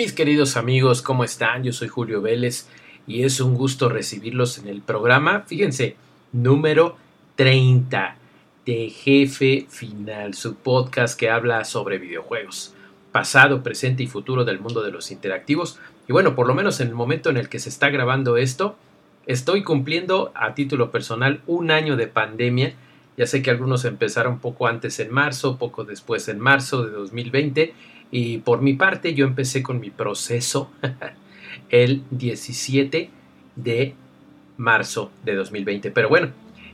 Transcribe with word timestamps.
Mis 0.00 0.14
queridos 0.14 0.56
amigos, 0.56 1.02
¿cómo 1.02 1.24
están? 1.24 1.62
Yo 1.62 1.74
soy 1.74 1.88
Julio 1.88 2.22
Vélez 2.22 2.66
y 3.06 3.24
es 3.24 3.38
un 3.38 3.54
gusto 3.54 3.90
recibirlos 3.90 4.56
en 4.56 4.66
el 4.66 4.80
programa, 4.80 5.42
fíjense, 5.46 5.94
número 6.32 6.96
30 7.36 8.16
de 8.64 8.88
Jefe 8.88 9.66
Final, 9.68 10.32
su 10.32 10.54
podcast 10.54 11.20
que 11.20 11.28
habla 11.28 11.66
sobre 11.66 11.98
videojuegos, 11.98 12.72
pasado, 13.12 13.62
presente 13.62 14.02
y 14.02 14.06
futuro 14.06 14.46
del 14.46 14.58
mundo 14.58 14.80
de 14.80 14.90
los 14.90 15.10
interactivos. 15.10 15.78
Y 16.08 16.14
bueno, 16.14 16.34
por 16.34 16.46
lo 16.46 16.54
menos 16.54 16.80
en 16.80 16.88
el 16.88 16.94
momento 16.94 17.28
en 17.28 17.36
el 17.36 17.50
que 17.50 17.58
se 17.58 17.68
está 17.68 17.90
grabando 17.90 18.38
esto, 18.38 18.76
estoy 19.26 19.62
cumpliendo 19.62 20.32
a 20.34 20.54
título 20.54 20.90
personal 20.90 21.42
un 21.46 21.70
año 21.70 21.98
de 21.98 22.06
pandemia. 22.06 22.72
Ya 23.18 23.26
sé 23.26 23.42
que 23.42 23.50
algunos 23.50 23.84
empezaron 23.84 24.38
poco 24.38 24.66
antes 24.66 24.98
en 24.98 25.12
marzo, 25.12 25.58
poco 25.58 25.84
después 25.84 26.26
en 26.28 26.40
marzo 26.40 26.86
de 26.86 26.92
2020 26.92 27.74
y 28.10 28.38
por 28.38 28.62
mi 28.62 28.74
parte 28.74 29.14
yo 29.14 29.26
empecé 29.26 29.62
con 29.62 29.80
mi 29.80 29.90
proceso 29.90 30.70
el 31.70 32.02
17 32.10 33.10
de 33.56 33.94
marzo 34.56 35.10
de 35.24 35.34
2020. 35.34 35.90
Pero 35.90 36.08
bueno, 36.08 36.28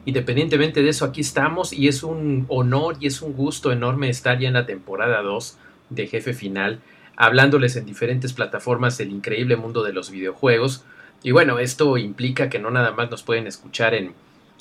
independientemente 0.04 0.82
de 0.82 0.90
eso, 0.90 1.04
aquí 1.04 1.20
estamos 1.20 1.72
y 1.72 1.88
es 1.88 2.02
un 2.02 2.46
honor 2.48 2.96
y 3.00 3.06
es 3.06 3.22
un 3.22 3.34
gusto 3.34 3.72
enorme 3.72 4.08
estar 4.08 4.38
ya 4.38 4.48
en 4.48 4.54
la 4.54 4.66
temporada 4.66 5.22
2 5.22 5.58
de 5.90 6.06
Jefe 6.06 6.34
Final, 6.34 6.80
hablándoles 7.16 7.76
en 7.76 7.86
diferentes 7.86 8.32
plataformas 8.32 8.98
del 8.98 9.10
increíble 9.10 9.56
mundo 9.56 9.82
de 9.82 9.92
los 9.92 10.10
videojuegos. 10.10 10.84
Y 11.22 11.30
bueno, 11.30 11.58
esto 11.58 11.96
implica 11.96 12.48
que 12.48 12.58
no 12.58 12.70
nada 12.70 12.92
más 12.92 13.10
nos 13.10 13.22
pueden 13.22 13.46
escuchar 13.46 13.94
en 13.94 14.14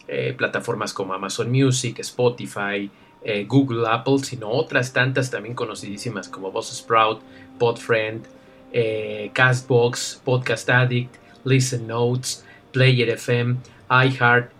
eh, 0.07 0.33
plataformas 0.37 0.93
como 0.93 1.13
Amazon 1.13 1.51
Music, 1.51 1.99
Spotify, 1.99 2.89
eh, 3.27 3.45
Google, 3.45 3.87
Apple, 3.89 4.19
sino 4.19 4.49
otras 4.49 4.93
tantas 4.93 5.31
también 5.31 5.55
conocidísimas 5.55 6.29
como 6.29 6.51
Buzzsprout, 6.51 7.21
Podfriend, 7.57 8.23
eh, 8.71 9.31
Castbox, 9.33 10.21
Podcast 10.23 10.69
Addict, 10.69 11.15
Listen 11.43 11.87
Notes, 11.87 12.45
Player 12.71 13.09
FM, 13.09 13.55
iHeart, 13.89 14.51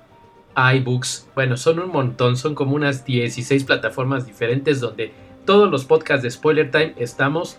iBooks. 0.55 1.27
Bueno, 1.35 1.57
son 1.57 1.79
un 1.79 1.91
montón, 1.91 2.37
son 2.37 2.55
como 2.55 2.75
unas 2.75 3.05
16 3.05 3.65
plataformas 3.65 4.25
diferentes 4.25 4.79
donde 4.79 5.11
todos 5.45 5.69
los 5.69 5.85
podcasts 5.85 6.23
de 6.23 6.31
Spoiler 6.31 6.71
Time 6.71 6.95
estamos 6.97 7.57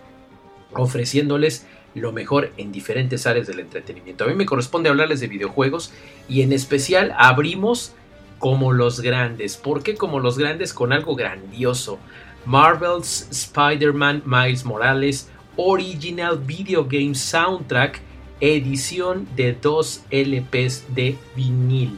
ofreciéndoles 0.73 1.65
lo 1.95 2.11
mejor 2.11 2.51
en 2.57 2.71
diferentes 2.73 3.25
áreas 3.25 3.47
del 3.47 3.61
entretenimiento. 3.61 4.25
A 4.25 4.27
mí 4.27 4.35
me 4.35 4.45
corresponde 4.45 4.89
hablarles 4.89 5.21
de 5.21 5.27
videojuegos 5.27 5.93
y 6.27 6.41
en 6.41 6.51
especial 6.51 7.13
abrimos 7.17 7.93
como 8.39 8.73
los 8.73 9.01
grandes. 9.01 9.57
¿Por 9.57 9.83
qué 9.83 9.95
como 9.95 10.19
los 10.19 10.37
grandes? 10.37 10.73
Con 10.73 10.93
algo 10.93 11.15
grandioso. 11.15 11.99
Marvel's 12.45 13.27
Spider-Man 13.31 14.23
Miles 14.25 14.63
Morales 14.63 15.29
Original 15.57 16.37
Video 16.37 16.85
Game 16.85 17.15
Soundtrack 17.15 18.01
edición 18.39 19.27
de 19.35 19.53
dos 19.53 20.03
LPs 20.11 20.93
de 20.93 21.17
vinil. 21.35 21.97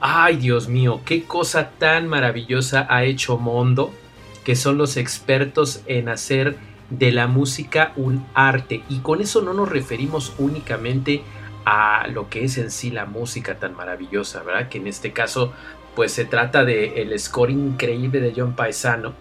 Ay, 0.00 0.36
Dios 0.36 0.68
mío, 0.68 1.00
qué 1.04 1.24
cosa 1.24 1.70
tan 1.78 2.08
maravillosa 2.08 2.86
ha 2.90 3.04
hecho 3.04 3.38
Mondo, 3.38 3.92
que 4.44 4.54
son 4.54 4.76
los 4.76 4.96
expertos 4.96 5.82
en 5.86 6.08
hacer 6.08 6.56
de 6.90 7.10
la 7.10 7.26
música 7.26 7.92
un 7.96 8.24
arte. 8.34 8.82
Y 8.88 8.98
con 8.98 9.20
eso 9.20 9.40
no 9.40 9.54
nos 9.54 9.68
referimos 9.68 10.34
únicamente 10.38 11.22
a 11.22 11.43
lo 12.12 12.28
que 12.28 12.44
es 12.44 12.58
en 12.58 12.70
sí 12.70 12.90
la 12.90 13.06
música 13.06 13.58
tan 13.58 13.74
maravillosa, 13.74 14.42
¿verdad? 14.42 14.68
Que 14.68 14.78
en 14.78 14.86
este 14.86 15.12
caso, 15.12 15.52
pues 15.94 16.12
se 16.12 16.24
trata 16.24 16.64
de 16.64 17.02
el 17.02 17.18
score 17.18 17.50
increíble 17.50 18.20
de 18.20 18.32
John 18.36 18.54
Paisano, 18.54 19.14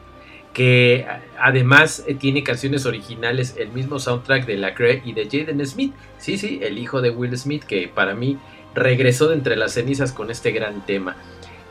que 0.53 1.05
además 1.39 2.03
eh, 2.07 2.13
tiene 2.13 2.43
canciones 2.43 2.85
originales, 2.85 3.55
el 3.57 3.69
mismo 3.69 3.99
soundtrack 3.99 4.45
de 4.45 4.57
Lacrae 4.57 5.01
y 5.03 5.13
de 5.13 5.25
Jaden 5.25 5.65
Smith. 5.65 5.93
Sí, 6.19 6.37
sí, 6.37 6.59
el 6.61 6.77
hijo 6.77 7.01
de 7.01 7.09
Will 7.09 7.35
Smith, 7.37 7.63
que 7.63 7.87
para 7.87 8.13
mí 8.13 8.37
regresó 8.75 9.27
de 9.27 9.35
entre 9.35 9.55
las 9.55 9.73
cenizas 9.73 10.11
con 10.11 10.29
este 10.29 10.51
gran 10.51 10.85
tema. 10.85 11.15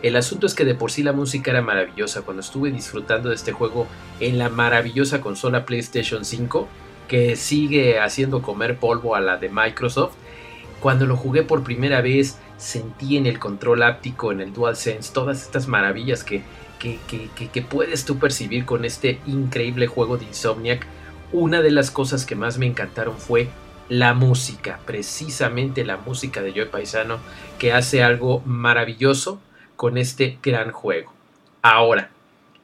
El 0.03 0.17
asunto 0.17 0.47
es 0.47 0.55
que 0.55 0.65
de 0.65 0.75
por 0.75 0.91
sí 0.91 1.05
la 1.05 1.13
música 1.13 1.53
era 1.53 1.63
maravillosa. 1.63 2.23
Cuando 2.23 2.41
estuve 2.41 2.73
disfrutando 2.73 3.29
de 3.29 3.37
este 3.37 3.53
juego 3.53 3.87
en 4.19 4.37
la 4.37 4.49
maravillosa 4.49 5.21
consola 5.21 5.65
PlayStation 5.65 6.25
5, 6.25 6.69
que 7.07 7.37
sigue 7.37 8.01
haciendo 8.01 8.43
comer 8.43 8.79
polvo 8.79 9.15
a 9.15 9.21
la 9.21 9.37
de 9.37 9.49
Microsoft, 9.49 10.15
cuando 10.83 11.07
lo 11.07 11.17
jugué 11.17 11.45
por 11.45 11.63
primera 11.63 12.01
vez, 12.01 12.39
sentí 12.57 13.17
en 13.17 13.27
el 13.27 13.39
control 13.39 13.85
áptico, 13.85 14.33
en 14.33 14.41
el 14.41 14.53
DualSense, 14.53 15.13
todas 15.13 15.41
estas 15.41 15.69
maravillas 15.69 16.25
que, 16.25 16.43
que, 16.81 16.99
que, 17.53 17.63
puedes 17.63 18.05
tú 18.05 18.19
percibir 18.19 18.65
con 18.65 18.85
este 18.85 19.21
increíble 19.29 19.87
juego 19.87 20.17
de 20.17 20.25
Insomniac. 20.25 20.85
Una 21.31 21.63
de 21.63 21.71
las 21.71 21.93
cosas 21.93 22.27
que 22.27 22.35
más 22.35 22.59
me 22.59 22.67
encantaron 22.67 23.17
fue 23.17 23.49
la 23.89 24.13
música, 24.13 24.81
precisamente 24.85 25.85
la 25.85 25.99
música 25.99 26.43
de 26.43 26.51
Joe 26.51 26.67
Paisano, 26.67 27.19
que 27.61 27.73
hace 27.73 28.03
algo 28.03 28.43
maravilloso 28.45 29.41
con 29.77 29.97
este 29.97 30.41
gran 30.43 30.73
juego. 30.73 31.13
Ahora, 31.63 32.11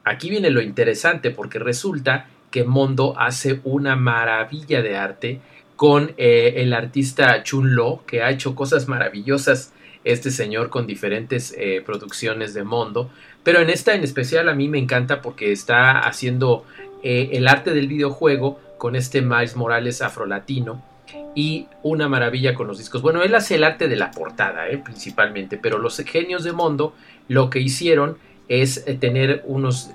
aquí 0.02 0.28
viene 0.28 0.50
lo 0.50 0.60
interesante 0.60 1.30
porque 1.30 1.60
resulta 1.60 2.26
que 2.50 2.64
Mondo 2.64 3.14
hace 3.16 3.60
una 3.62 3.94
maravilla 3.94 4.82
de 4.82 4.96
arte 4.96 5.40
con 5.78 6.12
eh, 6.16 6.54
el 6.56 6.74
artista 6.74 7.44
Chun 7.44 7.76
Lo, 7.76 8.02
que 8.04 8.20
ha 8.20 8.30
hecho 8.30 8.56
cosas 8.56 8.88
maravillosas 8.88 9.72
este 10.02 10.32
señor 10.32 10.70
con 10.70 10.88
diferentes 10.88 11.54
eh, 11.56 11.84
producciones 11.86 12.52
de 12.52 12.64
Mondo. 12.64 13.12
Pero 13.44 13.60
en 13.60 13.70
esta 13.70 13.94
en 13.94 14.02
especial 14.02 14.48
a 14.48 14.54
mí 14.54 14.66
me 14.66 14.78
encanta 14.78 15.22
porque 15.22 15.52
está 15.52 16.00
haciendo 16.00 16.64
eh, 17.04 17.28
el 17.34 17.46
arte 17.46 17.74
del 17.74 17.86
videojuego 17.86 18.58
con 18.76 18.96
este 18.96 19.22
Miles 19.22 19.54
Morales 19.54 20.02
afrolatino 20.02 20.82
y 21.36 21.68
una 21.84 22.08
maravilla 22.08 22.56
con 22.56 22.66
los 22.66 22.78
discos. 22.78 23.00
Bueno, 23.00 23.22
él 23.22 23.32
hace 23.36 23.54
el 23.54 23.62
arte 23.62 23.86
de 23.86 23.94
la 23.94 24.10
portada, 24.10 24.64
principalmente, 24.84 25.58
pero 25.58 25.78
los 25.78 25.96
genios 25.98 26.42
de 26.42 26.50
Mondo 26.50 26.92
lo 27.28 27.50
que 27.50 27.60
hicieron 27.60 28.18
es 28.48 28.84
tener 28.98 29.44
unos 29.46 29.90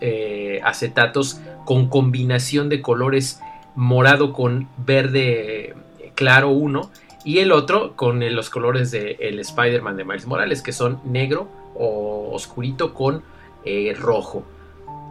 acetatos 0.63 1.41
con 1.65 1.89
combinación 1.89 2.69
de 2.69 2.81
colores 2.81 3.41
morado 3.75 4.33
con 4.33 4.67
verde 4.77 5.75
claro 6.15 6.49
uno 6.49 6.91
y 7.23 7.39
el 7.39 7.51
otro 7.51 7.95
con 7.95 8.19
los 8.35 8.49
colores 8.49 8.91
de 8.91 9.17
el 9.19 9.39
Spider-Man 9.39 9.97
de 9.97 10.03
Miles 10.03 10.27
Morales 10.27 10.61
que 10.61 10.71
son 10.71 10.99
negro 11.05 11.47
o 11.75 12.29
oscurito 12.33 12.93
con 12.93 13.23
eh, 13.65 13.95
rojo. 13.97 14.43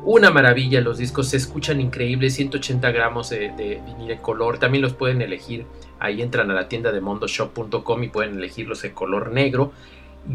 Una 0.05 0.31
maravilla, 0.31 0.81
los 0.81 0.99
discos 0.99 1.29
se 1.29 1.37
escuchan 1.37 1.81
increíbles, 1.81 2.35
180 2.35 2.91
gramos 2.91 3.31
de, 3.31 3.51
de, 3.51 4.19
color, 4.21 4.59
también 4.59 4.83
los 4.83 4.95
pueden 4.95 5.23
elegir, 5.23 5.65
ahí 6.01 6.23
entran 6.23 6.51
a 6.51 6.55
la 6.55 6.69
tienda 6.69 6.91
de 6.91 7.01
mondoshop.com 7.01 8.03
y 8.03 8.09
pueden 8.09 8.37
elegirlos 8.37 8.83
en 8.85 8.95
color 8.95 9.31
negro. 9.31 9.73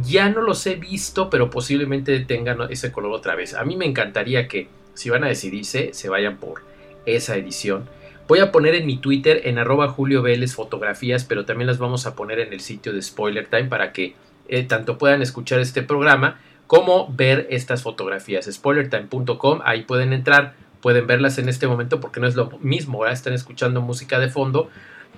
Ya 0.01 0.29
no 0.29 0.41
los 0.41 0.65
he 0.67 0.75
visto, 0.75 1.29
pero 1.29 1.49
posiblemente 1.49 2.17
tengan 2.21 2.59
ese 2.69 2.91
color 2.93 3.11
otra 3.11 3.35
vez. 3.35 3.53
A 3.53 3.65
mí 3.65 3.75
me 3.75 3.85
encantaría 3.85 4.47
que 4.47 4.69
si 4.93 5.09
van 5.09 5.25
a 5.25 5.27
decidirse, 5.27 5.93
se 5.93 6.09
vayan 6.09 6.37
por 6.37 6.63
esa 7.05 7.35
edición 7.35 7.89
Voy 8.27 8.39
a 8.39 8.51
poner 8.51 8.75
en 8.75 8.85
mi 8.85 8.97
Twitter, 8.97 9.41
en 9.45 9.57
arroba 9.57 9.87
Julio 9.87 10.21
Vélez, 10.21 10.53
fotografías, 10.53 11.23
pero 11.23 11.45
también 11.45 11.67
las 11.67 11.77
vamos 11.77 12.05
a 12.05 12.15
poner 12.15 12.39
en 12.39 12.51
el 12.51 12.59
sitio 12.59 12.91
de 12.91 13.01
Spoiler 13.01 13.47
Time 13.47 13.65
para 13.65 13.93
que 13.93 14.15
eh, 14.49 14.63
tanto 14.63 14.97
puedan 14.97 15.21
escuchar 15.21 15.59
este 15.59 15.81
programa 15.81 16.39
como 16.67 17.07
ver 17.13 17.47
estas 17.51 17.83
fotografías. 17.83 18.45
Spoilertime.com, 18.51 19.61
ahí 19.63 19.83
pueden 19.83 20.11
entrar, 20.11 20.55
pueden 20.81 21.07
verlas 21.07 21.37
en 21.37 21.47
este 21.47 21.67
momento 21.67 22.01
porque 22.01 22.19
no 22.19 22.27
es 22.27 22.35
lo 22.35 22.51
mismo, 22.59 22.97
ahora 22.97 23.13
están 23.13 23.31
escuchando 23.31 23.81
música 23.81 24.19
de 24.19 24.27
fondo. 24.27 24.69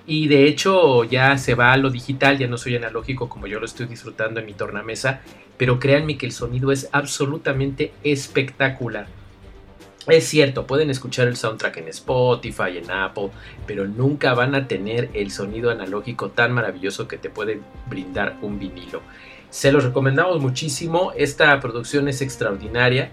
Y 0.06 0.28
de 0.28 0.44
hecho 0.44 1.02
ya 1.02 1.36
se 1.36 1.56
va 1.56 1.72
a 1.72 1.76
lo 1.76 1.90
digital, 1.90 2.38
ya 2.38 2.46
no 2.46 2.58
soy 2.58 2.76
analógico 2.76 3.28
como 3.28 3.48
yo 3.48 3.58
lo 3.58 3.66
estoy 3.66 3.86
disfrutando 3.86 4.38
en 4.38 4.46
mi 4.46 4.54
tornamesa, 4.54 5.20
pero 5.56 5.80
créanme 5.80 6.16
que 6.16 6.26
el 6.26 6.32
sonido 6.32 6.70
es 6.70 6.88
absolutamente 6.92 7.92
espectacular. 8.04 9.06
Es 10.06 10.24
cierto, 10.24 10.66
pueden 10.66 10.90
escuchar 10.90 11.28
el 11.28 11.36
soundtrack 11.36 11.76
en 11.76 11.88
Spotify, 11.88 12.78
en 12.78 12.90
Apple, 12.90 13.30
pero 13.66 13.86
nunca 13.86 14.32
van 14.32 14.54
a 14.54 14.66
tener 14.66 15.10
el 15.12 15.30
sonido 15.30 15.70
analógico 15.70 16.30
tan 16.30 16.52
maravilloso 16.52 17.06
que 17.06 17.18
te 17.18 17.28
puede 17.28 17.60
brindar 17.86 18.38
un 18.40 18.58
vinilo. 18.58 19.02
Se 19.50 19.72
los 19.72 19.84
recomendamos 19.84 20.40
muchísimo. 20.40 21.12
Esta 21.16 21.58
producción 21.60 22.08
es 22.08 22.22
extraordinaria. 22.22 23.10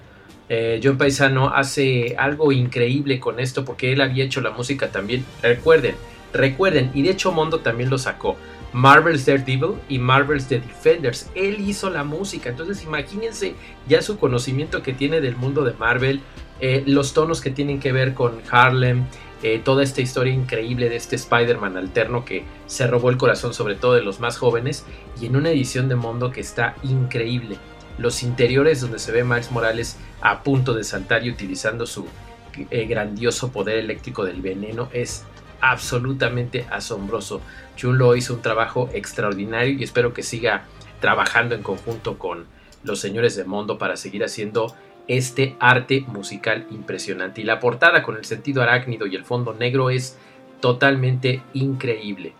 Eh, 0.49 0.79
John 0.81 0.97
Paisano 0.97 1.49
hace 1.49 2.15
algo 2.17 2.53
increíble 2.53 3.19
con 3.19 3.39
esto 3.39 3.65
porque 3.65 3.91
él 3.91 3.99
había 3.99 4.23
hecho 4.23 4.39
la 4.39 4.51
música 4.51 4.89
también. 4.89 5.25
Recuerden, 5.41 5.95
recuerden, 6.31 6.91
y 6.93 7.01
de 7.01 7.09
hecho 7.09 7.33
Mondo 7.33 7.59
también 7.59 7.89
lo 7.89 7.97
sacó. 7.97 8.37
Marvel's 8.71 9.25
Daredevil 9.25 9.75
y 9.89 9.97
Marvel's 9.97 10.47
The 10.47 10.59
Defenders. 10.59 11.29
Él 11.35 11.59
hizo 11.59 11.89
la 11.89 12.03
música, 12.03 12.49
entonces 12.49 12.83
imagínense 12.83 13.55
ya 13.87 14.01
su 14.01 14.17
conocimiento 14.17 14.83
que 14.83 14.93
tiene 14.93 15.19
del 15.21 15.35
mundo 15.35 15.63
de 15.63 15.73
Marvel, 15.73 16.21
eh, 16.59 16.83
los 16.85 17.13
tonos 17.13 17.41
que 17.41 17.51
tienen 17.51 17.79
que 17.79 17.91
ver 17.91 18.13
con 18.13 18.41
Harlem, 18.49 19.05
eh, 19.43 19.61
toda 19.63 19.83
esta 19.83 20.01
historia 20.01 20.33
increíble 20.33 20.89
de 20.89 20.95
este 20.95 21.15
Spider-Man 21.15 21.77
alterno 21.77 22.25
que 22.25 22.43
se 22.65 22.87
robó 22.87 23.11
el 23.11 23.17
corazón 23.17 23.53
sobre 23.53 23.75
todo 23.75 23.93
de 23.93 24.01
los 24.01 24.19
más 24.19 24.37
jóvenes 24.37 24.83
y 25.21 25.27
en 25.27 25.35
una 25.35 25.51
edición 25.51 25.87
de 25.89 25.95
Mondo 25.95 26.31
que 26.31 26.41
está 26.41 26.75
increíble. 26.81 27.57
Los 27.99 28.23
interiores 28.23 28.81
donde 28.81 28.97
se 28.97 29.11
ve 29.11 29.23
Miles 29.23 29.51
Morales 29.51 29.97
a 30.21 30.41
punto 30.41 30.73
de 30.73 30.83
saltar 30.83 31.23
y 31.23 31.29
utilizando 31.29 31.85
su 31.85 32.07
eh, 32.71 32.85
grandioso 32.87 33.51
poder 33.51 33.77
eléctrico 33.77 34.25
del 34.25 34.41
veneno 34.41 34.89
es 34.91 35.23
absolutamente 35.61 36.65
asombroso. 36.71 37.41
Chun 37.75 37.99
Lo 37.99 38.15
hizo 38.15 38.33
un 38.33 38.41
trabajo 38.41 38.89
extraordinario 38.93 39.73
y 39.73 39.83
espero 39.83 40.13
que 40.13 40.23
siga 40.23 40.65
trabajando 40.99 41.53
en 41.53 41.61
conjunto 41.61 42.17
con 42.17 42.45
los 42.83 42.99
señores 42.99 43.35
de 43.35 43.43
Mondo 43.43 43.77
para 43.77 43.97
seguir 43.97 44.23
haciendo 44.23 44.75
este 45.07 45.55
arte 45.59 46.03
musical 46.07 46.67
impresionante. 46.71 47.41
Y 47.41 47.43
la 47.43 47.59
portada 47.59 48.03
con 48.03 48.17
el 48.17 48.25
sentido 48.25 48.61
arácnido 48.61 49.07
y 49.07 49.15
el 49.15 49.23
fondo 49.23 49.53
negro 49.53 49.89
es 49.89 50.17
totalmente 50.59 51.41
increíble. 51.53 52.33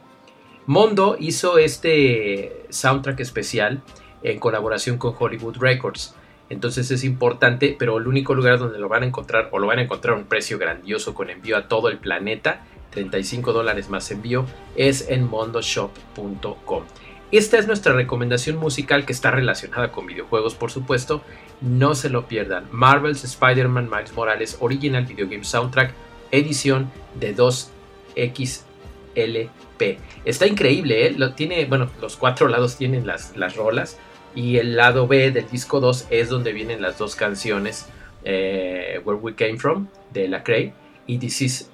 Mondo 0.66 1.16
hizo 1.20 1.58
este 1.58 2.66
soundtrack 2.70 3.22
especial 3.22 3.82
en 4.24 4.40
colaboración 4.40 4.98
con 4.98 5.16
Hollywood 5.18 5.58
Records. 5.58 6.14
Entonces 6.50 6.92
es 6.92 7.04
importante, 7.04 7.76
pero 7.78 7.98
el 7.98 8.08
único 8.08 8.34
lugar 8.34 8.60
donde 8.60 8.80
lo 8.80 8.90
van 8.90 9.04
a 9.04 9.06
encontrar 9.06 9.50
o 9.52 9.60
lo 9.60 9.68
van 9.68 9.80
a 9.80 9.84
encontrar 9.84 10.16
a 10.16 10.18
un 10.18 10.26
precio 10.26 10.58
grandioso 10.58 11.14
con 11.14 11.30
envío 11.30 11.58
a 11.58 11.68
todo 11.68 11.90
el 11.90 11.98
planeta, 11.98 12.66
35 12.92 13.54
dólares 13.54 13.90
más 13.90 14.12
envío, 14.12 14.46
es 14.76 15.10
en 15.10 15.30
mondoshop.com. 15.30 16.84
Esta 17.32 17.58
es 17.58 17.68
nuestra 17.68 17.92
recomendación 17.92 18.56
musical 18.56 19.06
que 19.06 19.12
está 19.12 19.32
relacionada 19.32 19.92
con 19.92 20.06
videojuegos, 20.06 20.56
por 20.56 20.72
supuesto. 20.72 21.22
No 21.62 21.96
se 21.96 22.10
lo 22.10 22.28
pierdan. 22.28 22.68
Marvel's 22.72 23.24
Spider-Man 23.24 23.90
Miles 23.90 24.14
Morales 24.14 24.58
Original 24.60 25.06
Video 25.06 25.28
Game 25.28 25.44
Soundtrack, 25.44 25.94
edición 26.32 26.92
de 27.20 27.36
2XLP. 27.36 29.98
Está 30.26 30.48
increíble, 30.48 31.08
¿eh? 31.08 31.16
Tiene, 31.36 31.66
bueno, 31.66 31.90
los 32.02 32.18
cuatro 32.18 32.48
lados 32.48 32.78
tienen 32.78 33.08
las, 33.08 33.36
las 33.36 33.56
rolas. 33.56 33.98
Y 34.36 34.58
el 34.58 34.76
lado 34.76 35.08
B 35.08 35.32
del 35.32 35.50
disco 35.50 35.80
2 35.80 36.08
es 36.12 36.30
donde 36.30 36.54
vienen 36.54 36.82
las 36.82 36.98
dos 36.98 37.16
canciones. 37.16 37.88
Eh, 38.24 39.02
Where 39.04 39.20
We 39.20 39.36
Came 39.36 39.58
From, 39.58 39.88
de 40.14 40.28
La 40.28 40.44
Cray. 40.44 40.74
Y 41.08 41.18
This 41.18 41.42
Is 41.42 41.72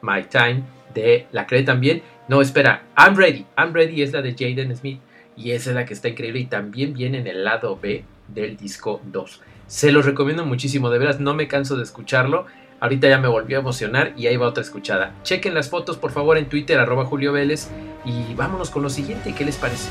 My 0.00 0.22
Time, 0.22 0.62
de 0.94 1.26
La 1.32 1.46
Cray 1.46 1.64
también 1.64 2.02
no, 2.28 2.40
espera, 2.40 2.82
I'm 2.96 3.14
Ready. 3.14 3.46
I'm 3.56 3.72
Ready 3.72 4.02
es 4.02 4.12
la 4.12 4.20
de 4.20 4.32
Jaden 4.32 4.76
Smith 4.76 5.00
y 5.36 5.52
esa 5.52 5.70
es 5.70 5.76
la 5.76 5.84
que 5.84 5.94
está 5.94 6.08
increíble 6.08 6.40
y 6.40 6.46
también 6.46 6.92
viene 6.92 7.18
en 7.18 7.26
el 7.26 7.44
lado 7.44 7.78
B 7.80 8.04
del 8.28 8.56
disco 8.56 9.00
2. 9.04 9.40
Se 9.66 9.92
los 9.92 10.06
recomiendo 10.06 10.46
muchísimo, 10.46 10.90
de 10.90 10.98
veras 10.98 11.20
no 11.20 11.34
me 11.34 11.48
canso 11.48 11.76
de 11.76 11.82
escucharlo. 11.82 12.46
Ahorita 12.78 13.08
ya 13.08 13.18
me 13.18 13.28
volvió 13.28 13.56
a 13.56 13.60
emocionar 13.60 14.12
y 14.16 14.26
ahí 14.26 14.36
va 14.36 14.48
otra 14.48 14.62
escuchada. 14.62 15.14
Chequen 15.22 15.54
las 15.54 15.70
fotos 15.70 15.96
por 15.96 16.12
favor 16.12 16.36
en 16.38 16.48
Twitter 16.48 16.78
arroba 16.78 17.04
Julio 17.04 17.32
Vélez 17.32 17.68
y 18.04 18.34
vámonos 18.34 18.70
con 18.70 18.82
lo 18.82 18.90
siguiente, 18.90 19.34
¿qué 19.34 19.44
les 19.44 19.56
parece? 19.56 19.88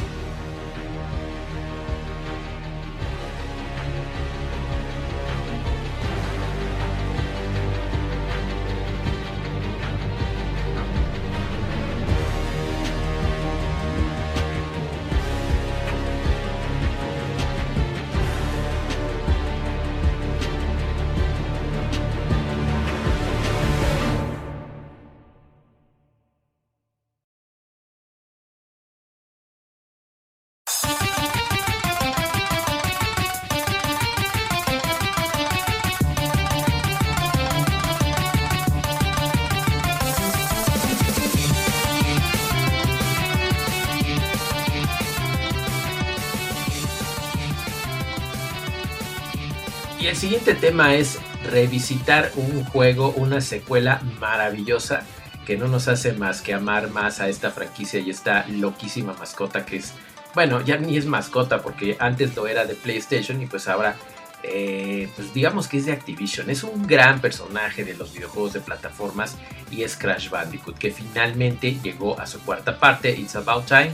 Y 50.05 50.07
el 50.07 50.15
siguiente 50.15 50.53
tema 50.53 50.93
es 50.93 51.17
revisitar 51.51 52.31
un 52.35 52.63
juego, 52.63 53.09
una 53.17 53.41
secuela 53.41 54.03
maravillosa 54.19 55.01
que 55.47 55.57
no 55.57 55.67
nos 55.67 55.87
hace 55.87 56.13
más 56.13 56.43
que 56.43 56.53
amar 56.53 56.91
más 56.91 57.21
a 57.21 57.27
esta 57.27 57.49
franquicia 57.49 57.99
y 57.99 58.11
esta 58.11 58.45
loquísima 58.47 59.13
mascota 59.13 59.65
que 59.65 59.77
es, 59.77 59.93
bueno, 60.35 60.61
ya 60.61 60.77
ni 60.77 60.95
es 60.95 61.07
mascota 61.07 61.63
porque 61.63 61.97
antes 61.99 62.35
lo 62.35 62.45
era 62.45 62.65
de 62.65 62.75
PlayStation 62.75 63.41
y 63.41 63.47
pues 63.47 63.67
ahora, 63.67 63.95
eh, 64.43 65.09
pues 65.15 65.33
digamos 65.33 65.67
que 65.67 65.77
es 65.77 65.87
de 65.87 65.93
Activision. 65.93 66.51
Es 66.51 66.63
un 66.63 66.85
gran 66.85 67.19
personaje 67.19 67.83
de 67.83 67.95
los 67.95 68.13
videojuegos 68.13 68.53
de 68.53 68.59
plataformas 68.59 69.35
y 69.71 69.81
es 69.81 69.97
Crash 69.97 70.29
Bandicoot 70.29 70.77
que 70.77 70.91
finalmente 70.91 71.79
llegó 71.81 72.19
a 72.19 72.27
su 72.27 72.39
cuarta 72.41 72.77
parte, 72.77 73.09
It's 73.09 73.35
About 73.35 73.65
Time. 73.65 73.93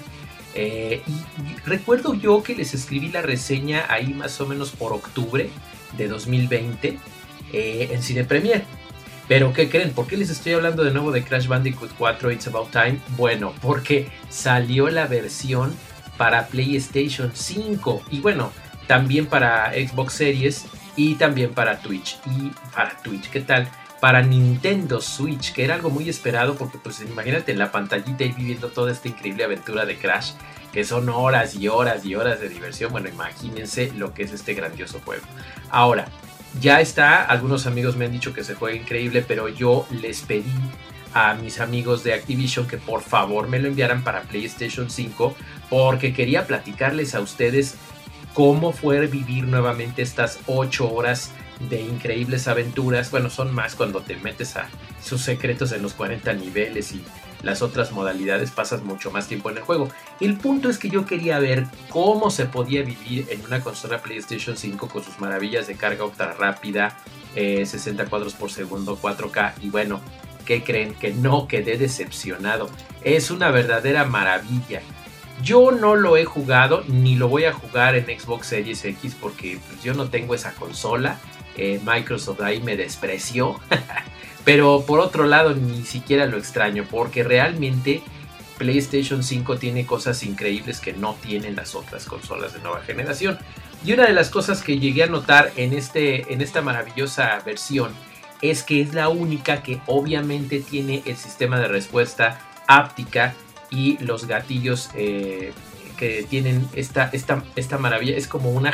Eh, 0.56 1.04
y 1.08 1.56
recuerdo 1.66 2.14
yo 2.16 2.44
que 2.44 2.54
les 2.54 2.74
escribí 2.74 3.08
la 3.08 3.22
reseña 3.22 3.86
ahí 3.88 4.14
más 4.14 4.42
o 4.42 4.46
menos 4.46 4.72
por 4.72 4.92
octubre 4.92 5.50
de 5.98 6.08
2020 6.08 7.00
eh, 7.54 7.90
en 7.92 8.02
Cine 8.02 8.24
Premier. 8.24 8.64
Pero 9.28 9.54
¿qué 9.54 9.70
creen? 9.70 9.92
¿Por 9.92 10.08
qué 10.08 10.18
les 10.18 10.30
estoy 10.30 10.54
hablando 10.54 10.84
de 10.84 10.92
nuevo 10.92 11.12
de 11.12 11.24
Crash 11.24 11.48
Bandicoot 11.48 11.92
4 11.98 12.32
It's 12.32 12.48
About 12.48 12.72
Time? 12.72 13.00
Bueno, 13.16 13.54
porque 13.62 14.10
salió 14.30 14.90
la 14.90 15.08
versión 15.08 15.74
para 16.18 16.48
PlayStation 16.48 17.32
5 17.34 18.04
y 18.12 18.20
bueno, 18.20 18.52
también 18.88 19.28
para 19.28 19.72
Xbox 19.72 20.14
Series 20.14 20.66
y 20.96 21.16
también 21.16 21.54
para 21.54 21.80
Twitch. 21.80 22.20
Y 22.26 22.52
para 22.76 22.98
Twitch, 23.02 23.30
¿qué 23.30 23.40
tal? 23.40 23.70
Para 24.02 24.22
Nintendo 24.22 25.00
Switch, 25.00 25.54
que 25.54 25.64
era 25.64 25.76
algo 25.76 25.90
muy 25.90 26.10
esperado 26.10 26.56
porque 26.56 26.78
pues 26.78 27.02
imagínate 27.02 27.54
en 27.54 27.60
la 27.60 27.72
pantallita 27.72 28.24
y 28.24 28.34
viviendo 28.34 28.68
toda 28.68 28.92
esta 28.92 29.08
increíble 29.08 29.46
aventura 29.46 29.86
de 29.86 29.98
Crash 29.98 30.32
que 30.72 30.84
son 30.84 31.10
horas 31.10 31.56
y 31.56 31.68
horas 31.68 32.06
y 32.06 32.16
horas 32.16 32.40
de 32.40 32.50
diversión. 32.50 32.92
Bueno, 32.92 33.10
imagínense 33.10 33.92
lo 33.96 34.14
que 34.14 34.24
es 34.24 34.32
este 34.32 34.54
grandioso 34.54 35.02
juego. 35.04 35.24
Ahora, 35.70 36.06
ya 36.60 36.82
está, 36.82 37.24
algunos 37.24 37.66
amigos 37.68 37.96
me 37.96 38.06
han 38.06 38.12
dicho 38.12 38.34
que 38.34 38.44
se 38.44 38.56
juega 38.56 38.78
increíble, 38.78 39.24
pero 39.26 39.48
yo 39.48 39.86
les 39.90 40.22
pedí 40.22 40.52
a 41.14 41.34
mis 41.36 41.60
amigos 41.60 42.04
de 42.04 42.14
Activision 42.14 42.68
que 42.68 42.78
por 42.78 43.02
favor 43.02 43.48
me 43.48 43.60
lo 43.60 43.68
enviaran 43.68 44.04
para 44.04 44.22
PlayStation 44.24 44.90
5 44.90 45.36
porque 45.70 46.14
quería 46.14 46.48
platicarles 46.48 47.16
a 47.16 47.20
ustedes 47.20 47.76
cómo 48.34 48.72
fue 48.72 49.06
vivir 49.08 49.44
nuevamente 49.46 50.02
estas 50.02 50.40
8 50.48 50.94
horas 50.94 51.32
de 51.70 51.82
increíbles 51.82 52.48
aventuras. 52.48 53.12
Bueno, 53.12 53.30
son 53.30 53.54
más 53.54 53.76
cuando 53.76 54.02
te 54.02 54.16
metes 54.18 54.56
a 54.56 54.68
sus 55.04 55.22
secretos 55.22 55.72
en 55.72 55.82
los 55.82 55.94
40 55.94 56.34
niveles 56.34 56.94
y 56.94 57.04
las 57.44 57.62
otras 57.62 57.92
modalidades 57.92 58.52
pasas 58.52 58.84
mucho 58.84 59.12
más 59.12 59.28
tiempo 59.28 59.50
en 59.50 59.58
el 59.58 59.64
juego. 59.64 59.90
El 60.20 60.38
punto 60.38 60.70
es 60.70 60.78
que 60.78 60.90
yo 60.90 61.06
quería 61.06 61.40
ver 61.40 61.66
cómo 61.90 62.30
se 62.32 62.46
podía 62.46 62.84
vivir 62.84 63.28
en 63.30 63.44
una 63.46 63.62
consola 63.62 64.02
PlayStation 64.02 64.58
5 64.58 64.88
con 64.88 65.04
sus 65.04 65.20
maravillas 65.20 65.68
de 65.68 65.76
carga 65.76 66.06
ultra 66.06 66.34
rápida, 66.34 66.98
60 67.34 68.04
eh, 68.04 68.06
cuadros 68.08 68.34
por 68.34 68.52
segundo, 68.52 68.98
4K 69.00 69.54
y 69.62 69.70
bueno, 69.70 70.02
¿qué 70.46 70.64
creen? 70.64 70.94
Que 70.94 71.14
no 71.14 71.48
quedé 71.48 71.78
decepcionado. 71.78 72.70
Es 73.04 73.32
una 73.32 73.52
verdadera 73.52 74.06
maravilla. 74.06 74.82
Yo 75.42 75.72
no 75.72 75.96
lo 75.96 76.18
he 76.18 76.26
jugado 76.26 76.84
ni 76.88 77.16
lo 77.16 77.28
voy 77.28 77.46
a 77.46 77.54
jugar 77.54 77.96
en 77.96 78.06
Xbox 78.06 78.48
Series 78.48 78.86
X 78.86 79.18
porque 79.20 79.60
pues, 79.68 79.82
yo 79.82 79.94
no 79.94 80.10
tengo 80.10 80.36
esa 80.36 80.54
consola. 80.54 81.18
Eh, 81.58 81.80
Microsoft 81.84 82.42
ahí 82.42 82.62
me 82.62 82.78
despreció. 82.78 83.60
Pero 84.44 84.84
por 84.88 85.00
otro 85.00 85.26
lado, 85.26 85.54
ni 85.54 85.84
siquiera 85.84 86.26
lo 86.26 86.38
extraño, 86.38 86.86
porque 86.90 87.24
realmente 87.24 88.02
PlayStation 88.58 89.24
5 89.24 89.58
tiene 89.58 89.86
cosas 89.86 90.24
increíbles 90.24 90.80
que 90.80 90.94
no 90.94 91.16
tienen 91.22 91.56
las 91.56 91.76
otras 91.76 92.06
consolas 92.06 92.54
de 92.54 92.60
nueva 92.60 92.82
generación. 92.82 93.38
Y 93.84 93.94
una 93.94 94.06
de 94.06 94.14
las 94.14 94.30
cosas 94.30 94.62
que 94.62 94.80
llegué 94.80 95.04
a 95.04 95.08
notar 95.08 95.52
en, 95.56 95.74
este, 95.74 96.32
en 96.34 96.42
esta 96.42 96.62
maravillosa 96.62 97.40
versión 97.46 97.92
es 98.42 98.64
que 98.64 98.82
es 98.82 98.94
la 98.94 99.10
única 99.10 99.64
que 99.64 99.80
obviamente 99.88 100.60
tiene 100.60 101.02
el 101.06 101.18
sistema 101.18 101.60
de 101.60 101.68
respuesta 101.68 102.40
áptica 102.68 103.34
y 103.70 103.98
los 104.04 104.28
gatillos 104.28 104.90
eh, 104.96 105.54
que 105.98 106.24
tienen 106.30 106.68
esta, 106.74 107.10
esta, 107.14 107.44
esta 107.56 107.78
maravilla. 107.78 108.16
Es 108.16 108.28
como, 108.28 108.52
una 108.52 108.74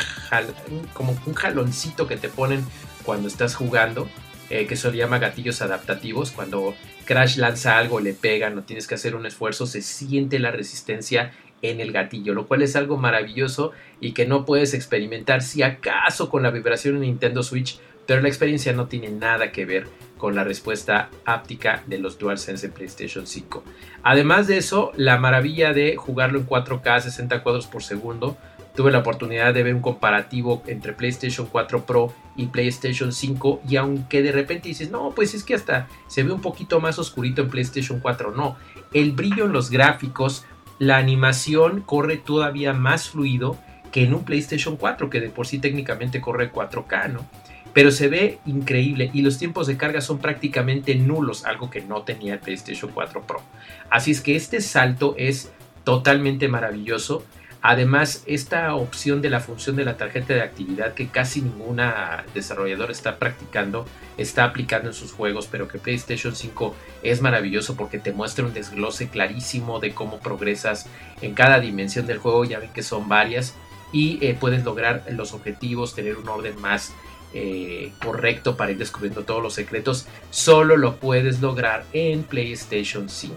como 0.92 1.16
un 1.24 1.34
jaloncito 1.34 2.06
que 2.06 2.16
te 2.16 2.28
ponen 2.28 2.64
cuando 3.04 3.28
estás 3.28 3.54
jugando. 3.54 4.08
Eh, 4.50 4.66
que 4.66 4.74
eso 4.74 4.90
llama 4.92 5.18
gatillos 5.18 5.60
adaptativos. 5.60 6.30
Cuando 6.30 6.74
Crash 7.04 7.36
lanza 7.36 7.78
algo, 7.78 8.00
le 8.00 8.14
pega, 8.14 8.50
no 8.50 8.62
tienes 8.62 8.86
que 8.86 8.94
hacer 8.94 9.14
un 9.14 9.26
esfuerzo, 9.26 9.66
se 9.66 9.82
siente 9.82 10.38
la 10.38 10.50
resistencia 10.50 11.32
en 11.60 11.80
el 11.80 11.92
gatillo, 11.92 12.34
lo 12.34 12.46
cual 12.46 12.62
es 12.62 12.76
algo 12.76 12.96
maravilloso 12.96 13.72
y 14.00 14.12
que 14.12 14.26
no 14.26 14.44
puedes 14.44 14.74
experimentar 14.74 15.42
si 15.42 15.62
acaso 15.62 16.30
con 16.30 16.42
la 16.42 16.50
vibración 16.50 16.96
en 16.96 17.02
Nintendo 17.02 17.42
Switch, 17.42 17.80
pero 18.06 18.22
la 18.22 18.28
experiencia 18.28 18.72
no 18.72 18.86
tiene 18.86 19.10
nada 19.10 19.52
que 19.52 19.66
ver 19.66 19.86
con 20.16 20.34
la 20.34 20.44
respuesta 20.44 21.10
áptica 21.24 21.82
de 21.86 21.98
los 21.98 22.18
DualSense 22.18 22.66
en 22.66 22.72
PlayStation 22.72 23.26
5. 23.26 23.64
Además 24.02 24.46
de 24.46 24.56
eso, 24.56 24.92
la 24.96 25.18
maravilla 25.18 25.72
de 25.72 25.96
jugarlo 25.96 26.38
en 26.38 26.46
4K 26.46 27.00
60 27.00 27.42
cuadros 27.42 27.66
por 27.66 27.82
segundo, 27.82 28.38
tuve 28.74 28.92
la 28.92 28.98
oportunidad 28.98 29.52
de 29.52 29.62
ver 29.62 29.74
un 29.74 29.82
comparativo 29.82 30.62
entre 30.66 30.92
PlayStation 30.92 31.46
4 31.46 31.84
Pro 31.84 32.14
y 32.38 32.46
PlayStation 32.46 33.12
5 33.12 33.62
y 33.68 33.76
aunque 33.76 34.22
de 34.22 34.32
repente 34.32 34.68
dices, 34.68 34.90
no, 34.90 35.10
pues 35.10 35.34
es 35.34 35.44
que 35.44 35.54
hasta 35.54 35.88
se 36.06 36.22
ve 36.22 36.32
un 36.32 36.40
poquito 36.40 36.80
más 36.80 36.98
oscurito 36.98 37.42
en 37.42 37.50
PlayStation 37.50 38.00
4, 38.00 38.32
no, 38.34 38.56
el 38.94 39.12
brillo 39.12 39.44
en 39.44 39.52
los 39.52 39.68
gráficos 39.68 40.46
la 40.78 40.96
animación 40.96 41.80
corre 41.80 42.16
todavía 42.16 42.72
más 42.72 43.10
fluido 43.10 43.58
que 43.90 44.04
en 44.04 44.14
un 44.14 44.24
PlayStation 44.24 44.76
4, 44.76 45.10
que 45.10 45.20
de 45.20 45.30
por 45.30 45.46
sí 45.46 45.58
técnicamente 45.58 46.20
corre 46.20 46.52
4K, 46.52 47.12
¿no? 47.12 47.26
Pero 47.72 47.90
se 47.90 48.08
ve 48.08 48.38
increíble 48.46 49.10
y 49.12 49.22
los 49.22 49.38
tiempos 49.38 49.66
de 49.66 49.76
carga 49.76 50.00
son 50.00 50.18
prácticamente 50.18 50.94
nulos, 50.94 51.44
algo 51.44 51.70
que 51.70 51.80
no 51.80 52.02
tenía 52.02 52.34
el 52.34 52.40
PlayStation 52.40 52.90
4 52.92 53.22
Pro. 53.22 53.42
Así 53.90 54.12
es 54.12 54.20
que 54.20 54.36
este 54.36 54.60
salto 54.60 55.14
es 55.18 55.50
totalmente 55.84 56.48
maravilloso 56.48 57.24
Además, 57.68 58.22
esta 58.24 58.74
opción 58.74 59.20
de 59.20 59.28
la 59.28 59.40
función 59.40 59.76
de 59.76 59.84
la 59.84 59.98
tarjeta 59.98 60.32
de 60.32 60.40
actividad 60.40 60.94
que 60.94 61.08
casi 61.08 61.42
ninguna 61.42 62.24
desarrolladora 62.32 62.92
está 62.92 63.18
practicando, 63.18 63.84
está 64.16 64.44
aplicando 64.44 64.88
en 64.88 64.94
sus 64.94 65.12
juegos, 65.12 65.48
pero 65.52 65.68
que 65.68 65.76
PlayStation 65.76 66.34
5 66.34 66.74
es 67.02 67.20
maravilloso 67.20 67.76
porque 67.76 67.98
te 67.98 68.10
muestra 68.10 68.46
un 68.46 68.54
desglose 68.54 69.10
clarísimo 69.10 69.80
de 69.80 69.92
cómo 69.92 70.18
progresas 70.18 70.86
en 71.20 71.34
cada 71.34 71.60
dimensión 71.60 72.06
del 72.06 72.16
juego, 72.16 72.46
ya 72.46 72.58
ven 72.58 72.72
que 72.72 72.82
son 72.82 73.06
varias, 73.06 73.54
y 73.92 74.18
eh, 74.24 74.34
puedes 74.40 74.64
lograr 74.64 75.04
los 75.10 75.34
objetivos, 75.34 75.94
tener 75.94 76.16
un 76.16 76.26
orden 76.26 76.58
más 76.62 76.94
eh, 77.34 77.92
correcto 78.02 78.56
para 78.56 78.72
ir 78.72 78.78
descubriendo 78.78 79.24
todos 79.24 79.42
los 79.42 79.52
secretos, 79.52 80.06
solo 80.30 80.78
lo 80.78 80.96
puedes 80.96 81.42
lograr 81.42 81.84
en 81.92 82.22
PlayStation 82.22 83.10
5. 83.10 83.36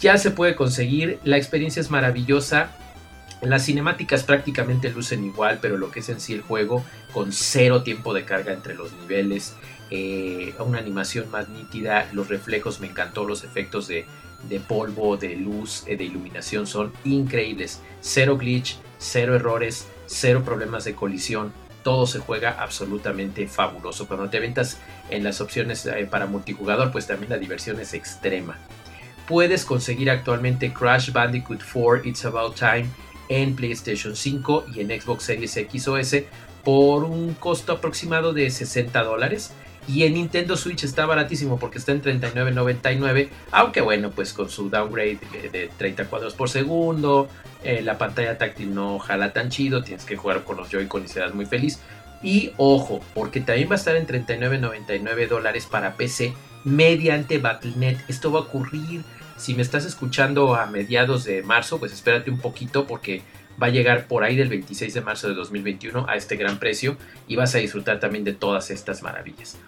Ya 0.00 0.16
se 0.16 0.30
puede 0.30 0.54
conseguir, 0.54 1.18
la 1.24 1.38
experiencia 1.38 1.80
es 1.80 1.90
maravillosa, 1.90 2.70
las 3.50 3.64
cinemáticas 3.64 4.24
prácticamente 4.24 4.90
lucen 4.90 5.24
igual, 5.24 5.58
pero 5.60 5.76
lo 5.76 5.90
que 5.90 6.00
es 6.00 6.08
en 6.08 6.20
sí 6.20 6.32
el 6.32 6.42
juego, 6.42 6.84
con 7.12 7.32
cero 7.32 7.82
tiempo 7.82 8.14
de 8.14 8.24
carga 8.24 8.52
entre 8.52 8.74
los 8.74 8.92
niveles, 8.92 9.54
eh, 9.90 10.54
una 10.58 10.78
animación 10.78 11.30
más 11.30 11.48
nítida, 11.48 12.08
los 12.12 12.28
reflejos 12.28 12.80
me 12.80 12.88
encantó, 12.88 13.24
los 13.24 13.44
efectos 13.44 13.88
de, 13.88 14.06
polvo, 14.66 15.16
de 15.16 15.36
luz, 15.36 15.84
eh, 15.86 15.96
de 15.96 16.04
iluminación 16.04 16.66
son 16.66 16.92
increíbles. 17.04 17.80
Cero 18.00 18.36
glitch, 18.36 18.78
cero 18.98 19.34
errores, 19.36 19.86
cero 20.06 20.42
problemas 20.44 20.84
de 20.84 20.94
colisión, 20.94 21.52
todo 21.82 22.06
se 22.06 22.18
juega 22.18 22.50
absolutamente 22.60 23.46
fabuloso. 23.46 24.08
Cuando 24.08 24.28
te 24.28 24.38
aventas 24.38 24.78
en 25.08 25.22
las 25.22 25.40
opciones 25.40 25.86
eh, 25.86 26.06
para 26.10 26.26
multijugador, 26.26 26.90
pues 26.90 27.06
también 27.06 27.30
la 27.30 27.38
diversión 27.38 27.78
es 27.78 27.94
extrema. 27.94 28.58
Puedes 29.28 29.64
conseguir 29.64 30.10
actualmente 30.10 30.72
Crash 30.72 31.12
Bandicoot 31.12 31.62
4 31.72 32.04
It's 32.04 32.24
About 32.24 32.56
Time 32.56 32.86
en 33.28 33.56
PlayStation 33.56 34.16
5 34.16 34.66
y 34.74 34.80
en 34.80 35.00
Xbox 35.00 35.24
Series 35.24 35.56
X 35.56 35.88
o 35.88 35.96
S 35.96 36.26
por 36.64 37.04
un 37.04 37.34
costo 37.34 37.72
aproximado 37.72 38.32
de 38.32 38.50
60 38.50 39.02
dólares. 39.04 39.52
Y 39.88 40.02
en 40.02 40.14
Nintendo 40.14 40.56
Switch 40.56 40.82
está 40.82 41.06
baratísimo 41.06 41.60
porque 41.60 41.78
está 41.78 41.92
en 41.92 42.02
39.99. 42.02 43.28
Aunque 43.52 43.80
bueno, 43.80 44.10
pues 44.10 44.32
con 44.32 44.50
su 44.50 44.68
downgrade 44.68 45.18
de 45.52 45.70
30 45.76 46.06
cuadros 46.06 46.34
por 46.34 46.50
segundo. 46.50 47.28
Eh, 47.62 47.82
la 47.82 47.98
pantalla 47.98 48.36
táctil 48.36 48.74
no 48.74 48.98
jala 48.98 49.32
tan 49.32 49.48
chido. 49.48 49.84
Tienes 49.84 50.04
que 50.04 50.16
jugar 50.16 50.42
con 50.42 50.56
los 50.56 50.70
Joy-Con 50.70 51.04
y 51.04 51.08
serás 51.08 51.34
muy 51.34 51.46
feliz. 51.46 51.78
Y 52.22 52.50
ojo, 52.56 53.00
porque 53.14 53.40
también 53.40 53.68
va 53.68 53.74
a 53.74 53.78
estar 53.78 53.94
en 53.94 54.06
39.99 54.06 55.28
dólares 55.28 55.66
para 55.66 55.94
PC 55.94 56.34
mediante 56.64 57.38
Battle.net. 57.38 57.98
Esto 58.08 58.32
va 58.32 58.40
a 58.40 58.42
ocurrir 58.42 59.04
si 59.36 59.54
me 59.54 59.62
estás 59.62 59.84
escuchando 59.84 60.54
a 60.54 60.66
mediados 60.66 61.24
de 61.24 61.42
marzo, 61.42 61.78
pues 61.78 61.92
espérate 61.92 62.30
un 62.30 62.38
poquito 62.38 62.86
porque 62.86 63.22
va 63.60 63.68
a 63.68 63.70
llegar 63.70 64.06
por 64.06 64.24
ahí 64.24 64.36
del 64.36 64.48
26 64.48 64.94
de 64.94 65.00
marzo 65.00 65.28
de 65.28 65.34
2021 65.34 66.06
a 66.08 66.16
este 66.16 66.36
gran 66.36 66.58
precio 66.58 66.96
y 67.26 67.36
vas 67.36 67.54
a 67.54 67.58
disfrutar 67.58 68.00
también 68.00 68.24
de 68.24 68.32
todas 68.32 68.70
estas 68.70 69.02
maravillas. 69.02 69.58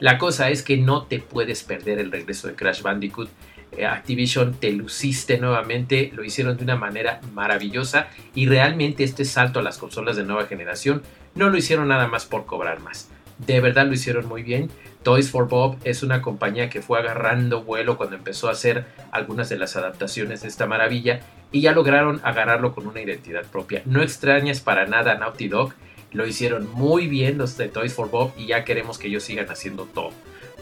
La 0.00 0.18
cosa 0.18 0.50
es 0.50 0.62
que 0.62 0.76
no 0.76 1.04
te 1.04 1.20
puedes 1.20 1.62
perder 1.62 1.98
el 1.98 2.12
regreso 2.12 2.48
de 2.48 2.54
Crash 2.54 2.82
Bandicoot. 2.82 3.30
Eh, 3.72 3.86
Activision 3.86 4.54
te 4.54 4.70
luciste 4.72 5.38
nuevamente, 5.38 6.12
lo 6.14 6.22
hicieron 6.22 6.56
de 6.56 6.64
una 6.64 6.76
manera 6.76 7.20
maravillosa 7.32 8.08
y 8.34 8.46
realmente 8.46 9.04
este 9.04 9.24
salto 9.24 9.60
a 9.60 9.62
las 9.62 9.78
consolas 9.78 10.16
de 10.16 10.24
nueva 10.24 10.46
generación 10.46 11.02
no 11.34 11.48
lo 11.48 11.56
hicieron 11.56 11.88
nada 11.88 12.08
más 12.08 12.26
por 12.26 12.46
cobrar 12.46 12.80
más. 12.80 13.10
De 13.38 13.60
verdad 13.60 13.86
lo 13.86 13.92
hicieron 13.92 14.26
muy 14.26 14.42
bien. 14.42 14.70
Toys 15.02 15.30
for 15.30 15.48
Bob 15.48 15.76
es 15.84 16.02
una 16.02 16.22
compañía 16.22 16.68
que 16.68 16.82
fue 16.82 16.98
agarrando 16.98 17.62
vuelo 17.62 17.96
cuando 17.96 18.16
empezó 18.16 18.48
a 18.48 18.52
hacer 18.52 18.86
algunas 19.12 19.48
de 19.48 19.58
las 19.58 19.76
adaptaciones 19.76 20.42
de 20.42 20.48
esta 20.48 20.66
maravilla 20.66 21.20
y 21.52 21.60
ya 21.60 21.72
lograron 21.72 22.20
agarrarlo 22.24 22.74
con 22.74 22.86
una 22.86 23.00
identidad 23.00 23.44
propia. 23.44 23.82
No 23.84 24.02
extrañas 24.02 24.60
para 24.60 24.86
nada 24.86 25.12
a 25.12 25.18
Naughty 25.18 25.48
Dog, 25.48 25.74
lo 26.12 26.26
hicieron 26.26 26.68
muy 26.72 27.06
bien 27.06 27.38
los 27.38 27.56
de 27.56 27.68
Toys 27.68 27.94
for 27.94 28.10
Bob 28.10 28.32
y 28.36 28.46
ya 28.46 28.64
queremos 28.64 28.98
que 28.98 29.08
ellos 29.08 29.22
sigan 29.22 29.50
haciendo 29.50 29.84
todo. 29.84 30.10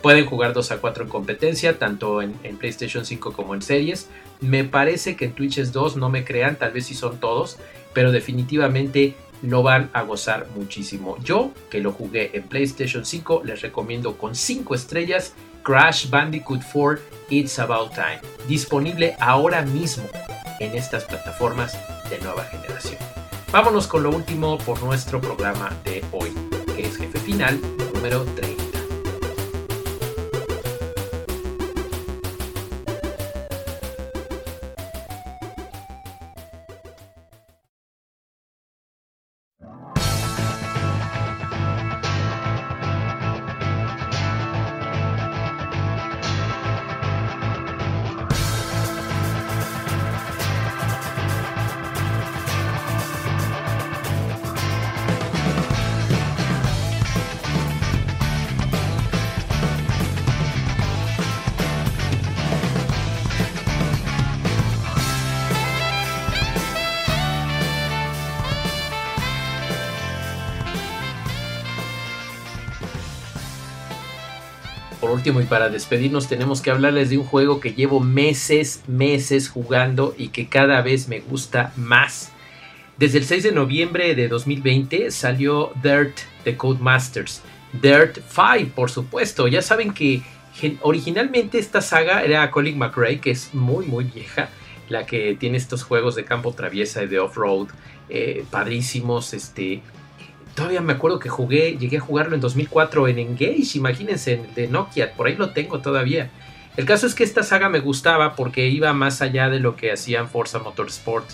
Pueden 0.02 0.26
jugar 0.26 0.52
2 0.52 0.72
a 0.72 0.78
4 0.78 1.04
en 1.04 1.10
competencia, 1.10 1.78
tanto 1.78 2.20
en, 2.20 2.34
PlayStation 2.58 3.06
5 3.06 3.32
como 3.32 3.54
en 3.54 3.62
series. 3.62 4.10
Me 4.40 4.64
parece 4.64 5.16
que 5.16 5.24
en 5.24 5.32
Twitch 5.32 5.56
es 5.56 5.72
2, 5.72 5.96
no 5.96 6.10
me 6.10 6.24
crean, 6.24 6.56
tal 6.56 6.72
vez 6.72 6.84
sí 6.84 6.94
son 6.94 7.20
todos, 7.20 7.58
pero 7.94 8.12
definitivamente 8.12 9.14
lo 9.42 9.62
van 9.62 9.90
a 9.92 10.02
gozar 10.02 10.46
muchísimo. 10.54 11.16
Yo, 11.22 11.52
que 11.70 11.80
lo 11.80 11.92
jugué 11.92 12.30
en 12.34 12.44
PlayStation 12.44 13.04
5, 13.04 13.42
les 13.44 13.60
recomiendo 13.62 14.16
con 14.16 14.34
5 14.34 14.74
estrellas 14.74 15.34
Crash 15.62 16.08
Bandicoot 16.10 16.62
4 16.72 17.00
It's 17.30 17.58
About 17.58 17.94
Time, 17.94 18.20
disponible 18.46 19.16
ahora 19.18 19.62
mismo 19.62 20.04
en 20.60 20.74
estas 20.74 21.04
plataformas 21.04 21.78
de 22.10 22.18
nueva 22.20 22.44
generación. 22.44 22.98
Vámonos 23.50 23.86
con 23.86 24.02
lo 24.02 24.10
último 24.10 24.58
por 24.58 24.82
nuestro 24.82 25.20
programa 25.20 25.70
de 25.84 26.04
hoy, 26.12 26.32
que 26.76 26.82
es 26.82 26.96
Jefe 26.96 27.18
Final 27.20 27.60
número 27.94 28.24
30. 28.24 28.63
Último 75.02 75.40
y 75.40 75.44
para 75.44 75.68
despedirnos 75.68 76.28
tenemos 76.28 76.60
que 76.60 76.70
hablarles 76.70 77.10
de 77.10 77.18
un 77.18 77.24
juego 77.24 77.60
que 77.60 77.72
llevo 77.72 78.00
meses, 78.00 78.82
meses 78.86 79.48
jugando 79.48 80.14
y 80.16 80.28
que 80.28 80.48
cada 80.48 80.80
vez 80.82 81.08
me 81.08 81.20
gusta 81.20 81.72
más. 81.76 82.32
Desde 82.96 83.18
el 83.18 83.24
6 83.24 83.42
de 83.42 83.52
noviembre 83.52 84.14
de 84.14 84.28
2020 84.28 85.10
salió 85.10 85.72
Dirt 85.82 86.16
The 86.44 86.56
Codemasters. 86.56 87.42
Dirt 87.72 88.18
5, 88.28 88.70
por 88.74 88.90
supuesto. 88.90 89.48
Ya 89.48 89.62
saben 89.62 89.92
que 89.92 90.22
originalmente 90.80 91.58
esta 91.58 91.80
saga 91.80 92.22
era 92.22 92.50
Colin 92.50 92.78
McRae, 92.78 93.20
que 93.20 93.32
es 93.32 93.52
muy, 93.52 93.86
muy 93.86 94.04
vieja. 94.04 94.48
La 94.88 95.06
que 95.06 95.34
tiene 95.34 95.56
estos 95.56 95.82
juegos 95.82 96.14
de 96.14 96.24
campo 96.24 96.52
traviesa 96.52 97.02
y 97.02 97.08
de 97.08 97.18
off-road. 97.18 97.68
Eh, 98.08 98.44
padrísimos. 98.50 99.34
Este, 99.34 99.82
Todavía 100.54 100.80
me 100.80 100.92
acuerdo 100.92 101.18
que 101.18 101.28
jugué, 101.28 101.76
llegué 101.78 101.96
a 101.96 102.00
jugarlo 102.00 102.34
en 102.34 102.40
2004 102.40 103.08
en 103.08 103.18
Engage, 103.18 103.76
imagínense, 103.76 104.40
de 104.54 104.68
Nokia, 104.68 105.12
por 105.14 105.26
ahí 105.26 105.36
lo 105.36 105.50
tengo 105.50 105.80
todavía. 105.80 106.30
El 106.76 106.86
caso 106.86 107.06
es 107.06 107.14
que 107.14 107.24
esta 107.24 107.42
saga 107.42 107.68
me 107.68 107.80
gustaba 107.80 108.34
porque 108.36 108.66
iba 108.66 108.92
más 108.92 109.22
allá 109.22 109.48
de 109.48 109.60
lo 109.60 109.76
que 109.76 109.92
hacían 109.92 110.28
Forza 110.28 110.58
Motorsport 110.58 111.28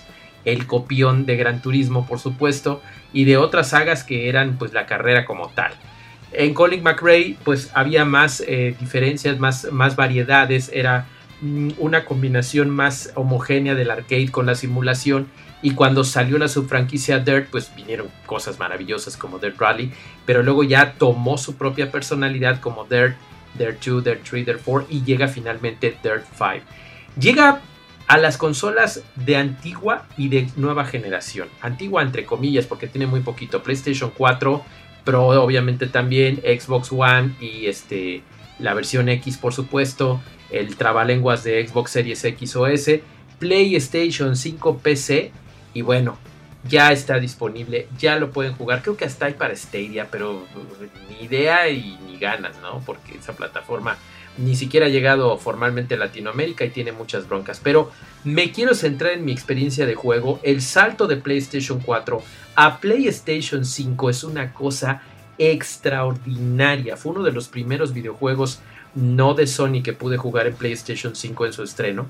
el 0.45 0.67
copión 0.67 1.27
de 1.27 1.37
Gran 1.37 1.61
Turismo, 1.61 2.07
por 2.07 2.19
supuesto, 2.19 2.83
y 3.13 3.25
de 3.25 3.37
otras 3.37 3.71
sagas 3.71 4.05
que 4.05 4.29
eran 4.29 4.57
pues 4.59 4.73
la 4.73 4.87
carrera 4.87 5.25
como 5.25 5.49
tal. 5.51 5.73
En 6.33 6.55
Colin 6.55 6.83
McRae 6.83 7.37
pues 7.45 7.71
había 7.75 8.05
más 8.05 8.43
eh, 8.47 8.75
diferencias, 8.79 9.39
más, 9.39 9.71
más 9.73 9.97
variedades, 9.97 10.71
era 10.73 11.07
mm, 11.41 11.71
una 11.79 12.05
combinación 12.05 12.71
más 12.71 13.13
homogénea 13.17 13.75
del 13.75 13.91
arcade 13.91 14.31
con 14.31 14.47
la 14.47 14.55
simulación 14.55 15.27
y 15.63 15.73
cuando 15.73 16.05
salió 16.05 16.39
la 16.39 16.49
subfranquicia 16.49 17.19
Dirt 17.19 17.49
pues 17.51 17.75
vinieron 17.75 18.09
cosas 18.27 18.59
maravillosas 18.59 19.17
como 19.17 19.39
Dirt 19.39 19.59
Rally, 19.59 19.93
pero 20.25 20.43
luego 20.43 20.65
ya 20.65 20.95
tomó 20.95 21.39
su 21.39 21.57
propia 21.57 21.91
personalidad 21.91 22.61
como 22.61 22.85
Dirt, 22.85 23.17
Dirt 23.59 23.85
2, 23.85 24.05
Dirt 24.05 24.21
3, 24.29 24.47
Dirt 24.47 24.63
4 24.65 24.89
y 24.91 25.03
llega 25.03 25.29
finalmente 25.29 25.97
Dirt 26.03 26.25
5. 26.33 26.65
Llega 27.19 27.61
a 28.07 28.19
las 28.19 28.39
consolas 28.39 29.03
de 29.15 29.37
antigua 29.37 30.07
y 30.17 30.29
de 30.29 30.49
nueva 30.57 30.85
generación. 30.85 31.49
Antigua 31.61 32.03
entre 32.03 32.25
comillas 32.25 32.67
porque 32.67 32.87
tiene 32.87 33.07
muy 33.07 33.21
poquito. 33.21 33.63
PlayStation 33.63 34.11
4, 34.17 34.65
Pro 35.05 35.27
obviamente 35.29 35.87
también, 35.87 36.37
Xbox 36.37 36.91
One 36.93 37.35
y 37.41 37.67
este, 37.67 38.23
la 38.59 38.75
versión 38.75 39.09
X 39.09 39.37
por 39.37 39.53
supuesto, 39.53 40.21
el 40.51 40.77
trabalenguas 40.77 41.45
de 41.45 41.67
Xbox 41.67 41.93
Series 41.93 42.25
X 42.25 42.57
o 42.57 42.67
S, 42.67 43.03
PlayStation 43.39 44.37
5 44.37 44.79
PC 44.79 45.33
y 45.75 45.83
bueno, 45.83 46.19
ya 46.69 46.93
está 46.93 47.19
disponible, 47.19 47.89
ya 47.99 48.17
lo 48.17 48.31
pueden 48.31 48.53
jugar. 48.55 48.83
Creo 48.83 48.97
que 48.97 49.05
hasta 49.05 49.27
hay 49.27 49.35
para 49.35 49.57
Stadia, 49.57 50.09
pero 50.11 50.45
ni 51.09 51.25
idea 51.25 51.69
y 51.69 51.99
ni 52.07 52.19
ganas, 52.19 52.59
¿no? 52.61 52.83
Porque 52.85 53.17
esa 53.17 53.33
plataforma 53.33 53.97
ni 54.37 54.55
siquiera 54.55 54.87
ha 54.87 54.91
llegado 54.91 55.37
formalmente 55.39 55.95
a 55.95 55.99
Latinoamérica 55.99 56.65
y 56.65 56.71
tiene 56.71 56.93
muchas 56.93 57.29
broncas. 57.29 57.61
Pero 57.63 57.91
me 58.25 58.53
quiero 58.53 58.75
centrar 58.75 59.13
en 59.13 59.25
mi 59.25 59.33
experiencia 59.33 59.87
de 59.87 59.95
juego. 59.95 60.41
El 60.43 60.63
salto 60.63 61.07
de 61.07 61.17
PlayStation 61.17 61.81
4 61.81 62.23
a 62.57 62.81
PlayStation 62.81 63.65
5 63.65 64.11
es 64.11 64.25
una 64.25 64.53
cosa 64.53 65.03
extraordinaria. 65.39 66.97
Fue 66.97 67.13
uno 67.13 67.23
de 67.23 67.33
los 67.33 67.49
primeros 67.49 67.93
videojuegos 67.93 68.61
no 68.95 69.35
de 69.35 69.47
Sony 69.47 69.83
que 69.83 69.93
pude 69.93 70.17
jugar 70.17 70.47
en 70.47 70.55
PlayStation 70.55 71.15
5 71.15 71.47
en 71.47 71.53
su 71.53 71.63
estreno. 71.63 72.07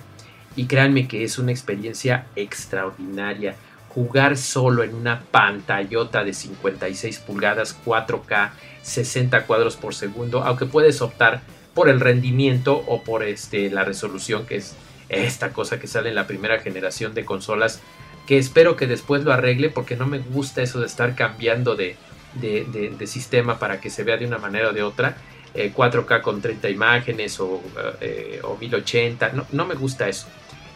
Y 0.57 0.67
créanme 0.67 1.09
que 1.09 1.25
es 1.25 1.39
una 1.39 1.53
experiencia 1.53 2.27
extraordinaria. 2.37 3.57
Jugar 3.89 4.37
solo 4.37 4.85
en 4.85 4.95
una 4.95 5.21
pantallota 5.21 6.23
de 6.23 6.33
56 6.33 7.19
pulgadas 7.21 7.77
4K 7.85 8.51
60 8.83 9.47
cuadros 9.47 9.77
por 9.77 9.95
segundo, 9.95 10.43
aunque 10.43 10.67
puedes 10.67 11.03
optar 11.03 11.43
por 11.75 11.89
el 11.89 12.01
rendimiento 12.01 12.83
o 12.87 13.03
por 13.03 13.23
este, 13.23 13.71
la 13.71 13.85
resolución, 13.85 14.47
que 14.47 14.57
es 14.57 14.75
esta 15.09 15.53
cosa 15.53 15.79
que 15.79 15.87
sale 15.87 16.09
en 16.09 16.15
la 16.15 16.27
primera 16.27 16.61
generación 16.61 17.15
de 17.15 17.25
consolas, 17.25 17.81
que 18.27 18.39
espero 18.39 18.77
que 18.77 18.87
después 18.87 19.25
lo 19.25 19.33
arregle 19.33 19.71
porque 19.71 19.97
no 19.97 20.07
me 20.07 20.19
gusta 20.19 20.63
eso 20.63 20.81
de 20.81 20.87
estar 20.87 21.15
cambiando 21.15 21.75
de, 21.75 21.97
de, 22.35 23.07
sistema 23.07 23.59
para 23.59 23.81
que 23.81 23.91
se 23.91 24.05
vea 24.05 24.17
de 24.17 24.27
una 24.27 24.39
manera 24.39 24.69
o 24.69 24.73
de 24.73 24.83
otra. 24.83 25.17
4K 25.55 26.19
eh, 26.19 26.23
con 26.23 26.41
30 26.41 26.69
imágenes 26.71 27.41
o, 27.41 27.63
eh, 28.01 28.41
o 28.43 28.57
1080, 28.57 29.33
no, 29.33 29.47
no 29.53 29.67
me 29.67 29.75
gusta 29.75 30.09
eso. 30.09 30.27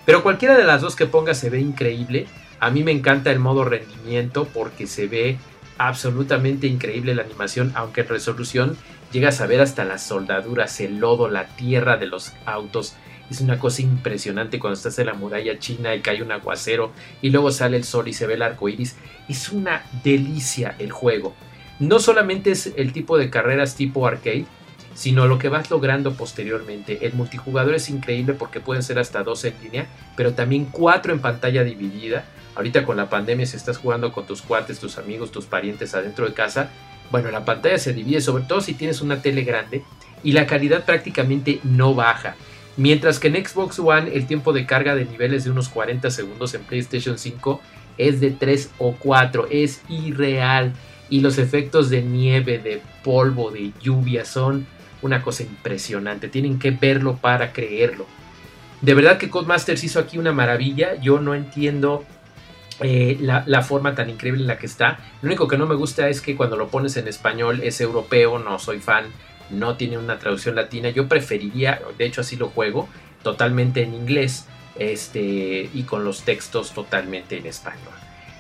Pero 0.05 0.23
cualquiera 0.23 0.57
de 0.57 0.65
las 0.65 0.83
dos 0.83 0.97
que 0.97 1.07
ponga 1.07 1.35
se 1.35 1.51
ve 1.51 1.61
increíble. 1.61 2.27
A 2.61 2.71
mí 2.71 2.83
me 2.83 2.93
encanta 2.93 3.31
el 3.31 3.39
modo 3.39 3.65
rendimiento 3.65 4.47
porque 4.53 4.87
se 4.87 5.07
ve 5.07 5.39
absolutamente 5.79 6.67
increíble 6.67 7.15
la 7.15 7.23
animación, 7.23 7.73
aunque 7.75 8.03
en 8.03 8.09
resolución 8.09 8.77
llegas 9.13 9.41
a 9.41 9.47
ver 9.47 9.61
hasta 9.61 9.85
las 9.85 10.07
soldaduras, 10.07 10.81
el 10.81 10.99
lodo, 10.99 11.29
la 11.29 11.47
tierra 11.47 11.97
de 11.97 12.07
los 12.07 12.33
autos. 12.47 12.95
Es 13.31 13.41
una 13.41 13.59
cosa 13.59 13.81
impresionante 13.81 14.59
cuando 14.59 14.77
estás 14.77 14.99
en 14.99 15.07
la 15.07 15.15
muralla 15.15 15.59
china 15.59 15.95
y 15.95 16.01
cae 16.01 16.23
un 16.23 16.33
aguacero 16.33 16.93
y 17.23 17.31
luego 17.31 17.51
sale 17.51 17.77
el 17.77 17.85
sol 17.85 18.07
y 18.09 18.13
se 18.13 18.27
ve 18.27 18.35
el 18.35 18.43
arco 18.43 18.69
iris. 18.69 18.97
Es 19.29 19.49
una 19.51 19.85
delicia 20.03 20.75
el 20.79 20.93
juego. 20.93 21.35
No 21.79 21.99
solamente 21.99 22.51
es 22.51 22.73
el 22.77 22.93
tipo 22.93 23.17
de 23.17 23.31
carreras 23.31 23.77
tipo 23.77 24.07
arcade, 24.07 24.47
sino 24.95 25.27
lo 25.27 25.39
que 25.39 25.49
vas 25.49 25.71
logrando 25.71 26.15
posteriormente. 26.15 27.07
El 27.07 27.15
multijugador 27.15 27.75
es 27.75 27.89
increíble 27.89 28.35
porque 28.35 28.61
pueden 28.61 28.83
ser 28.83 28.99
hasta 28.99 29.23
dos 29.23 29.45
en 29.45 29.55
línea, 29.63 29.87
pero 30.17 30.35
también 30.35 30.67
cuatro 30.67 31.13
en 31.13 31.21
pantalla 31.21 31.65
dividida. 31.65 32.25
Ahorita 32.55 32.85
con 32.85 32.97
la 32.97 33.11
pandemia, 33.11 33.47
si 33.47 33.57
estás 33.57 33.79
jugando 33.79 34.13
con 34.13 34.27
tus 34.27 34.41
cuates, 34.41 34.79
tus 34.79 34.99
amigos, 34.99 35.33
tus 35.33 35.47
parientes 35.47 35.95
adentro 35.95 36.27
de 36.27 36.35
casa, 36.35 36.71
bueno, 37.11 37.31
la 37.31 37.45
pantalla 37.45 37.79
se 37.79 37.93
divide, 37.93 38.21
sobre 38.21 38.45
todo 38.45 38.61
si 38.61 38.75
tienes 38.75 39.01
una 39.01 39.21
tele 39.21 39.43
grande, 39.43 39.83
y 40.23 40.33
la 40.33 40.47
calidad 40.47 40.85
prácticamente 40.85 41.61
no 41.65 41.95
baja. 41.95 42.37
Mientras 42.77 43.21
que 43.21 43.29
en 43.29 43.47
Xbox 43.47 43.79
One 43.79 44.15
el 44.15 44.27
tiempo 44.27 44.53
de 44.53 44.67
carga 44.67 44.95
de 44.95 45.05
niveles 45.05 45.45
de 45.45 45.51
unos 45.51 45.69
40 45.69 46.11
segundos 46.11 46.55
en 46.55 46.63
PlayStation 46.63 47.19
5 47.19 47.61
es 47.99 48.21
de 48.21 48.33
3 48.33 48.71
o 48.79 48.97
4, 48.99 49.49
es 49.51 49.83
irreal. 49.89 50.73
Y 51.11 51.21
los 51.21 51.39
efectos 51.39 51.91
de 51.91 52.03
nieve, 52.03 52.59
de 52.59 52.81
polvo, 53.05 53.51
de 53.51 53.73
lluvia 53.81 54.25
son 54.25 54.67
una 55.05 55.23
cosa 55.23 55.43
impresionante. 55.43 56.29
Tienen 56.29 56.59
que 56.59 56.71
verlo 56.71 57.17
para 57.17 57.53
creerlo. 57.53 58.07
De 58.81 58.95
verdad 58.95 59.19
que 59.19 59.29
Codemasters 59.29 59.85
hizo 59.85 60.01
aquí 60.01 60.17
una 60.17 60.33
maravilla. 60.33 60.95
Yo 61.01 61.21
no 61.21 61.35
entiendo 61.35 62.05
eh, 62.81 63.19
la, 63.21 63.63
forma 63.63 63.95
tan 63.95 64.09
increíble 64.09 64.41
en 64.41 64.47
la 64.47 64.59
que 64.59 64.67
está. 64.67 64.99
Lo 65.21 65.29
único 65.29 65.47
que 65.47 65.59
no 65.59 65.67
me 65.67 65.75
gusta 65.75 66.09
es 66.09 66.23
que 66.23 66.37
cuando 66.37 66.57
lo 66.57 66.69
pones 66.69 66.97
en 66.97 67.07
español 67.07 67.61
es 67.63 67.81
europeo, 67.83 68.39
no 68.39 68.59
soy 68.59 68.81
fan, 68.81 69.05
no 69.51 69.77
tiene 69.77 69.99
una 69.99 70.19
traducción 70.19 70.57
latina. 70.57 70.89
Yo 70.89 71.07
preferiría, 71.07 71.81
de 71.99 72.07
hecho 72.07 72.23
así 72.23 72.37
lo 72.37 72.49
juego, 72.49 72.89
totalmente 73.23 73.83
en 73.83 73.93
inglés 73.93 74.47
este, 74.79 75.69
y 75.73 75.83
con 75.83 76.05
los 76.05 76.23
textos 76.23 76.73
totalmente 76.73 77.37
en 77.37 77.47
español. 77.47 77.93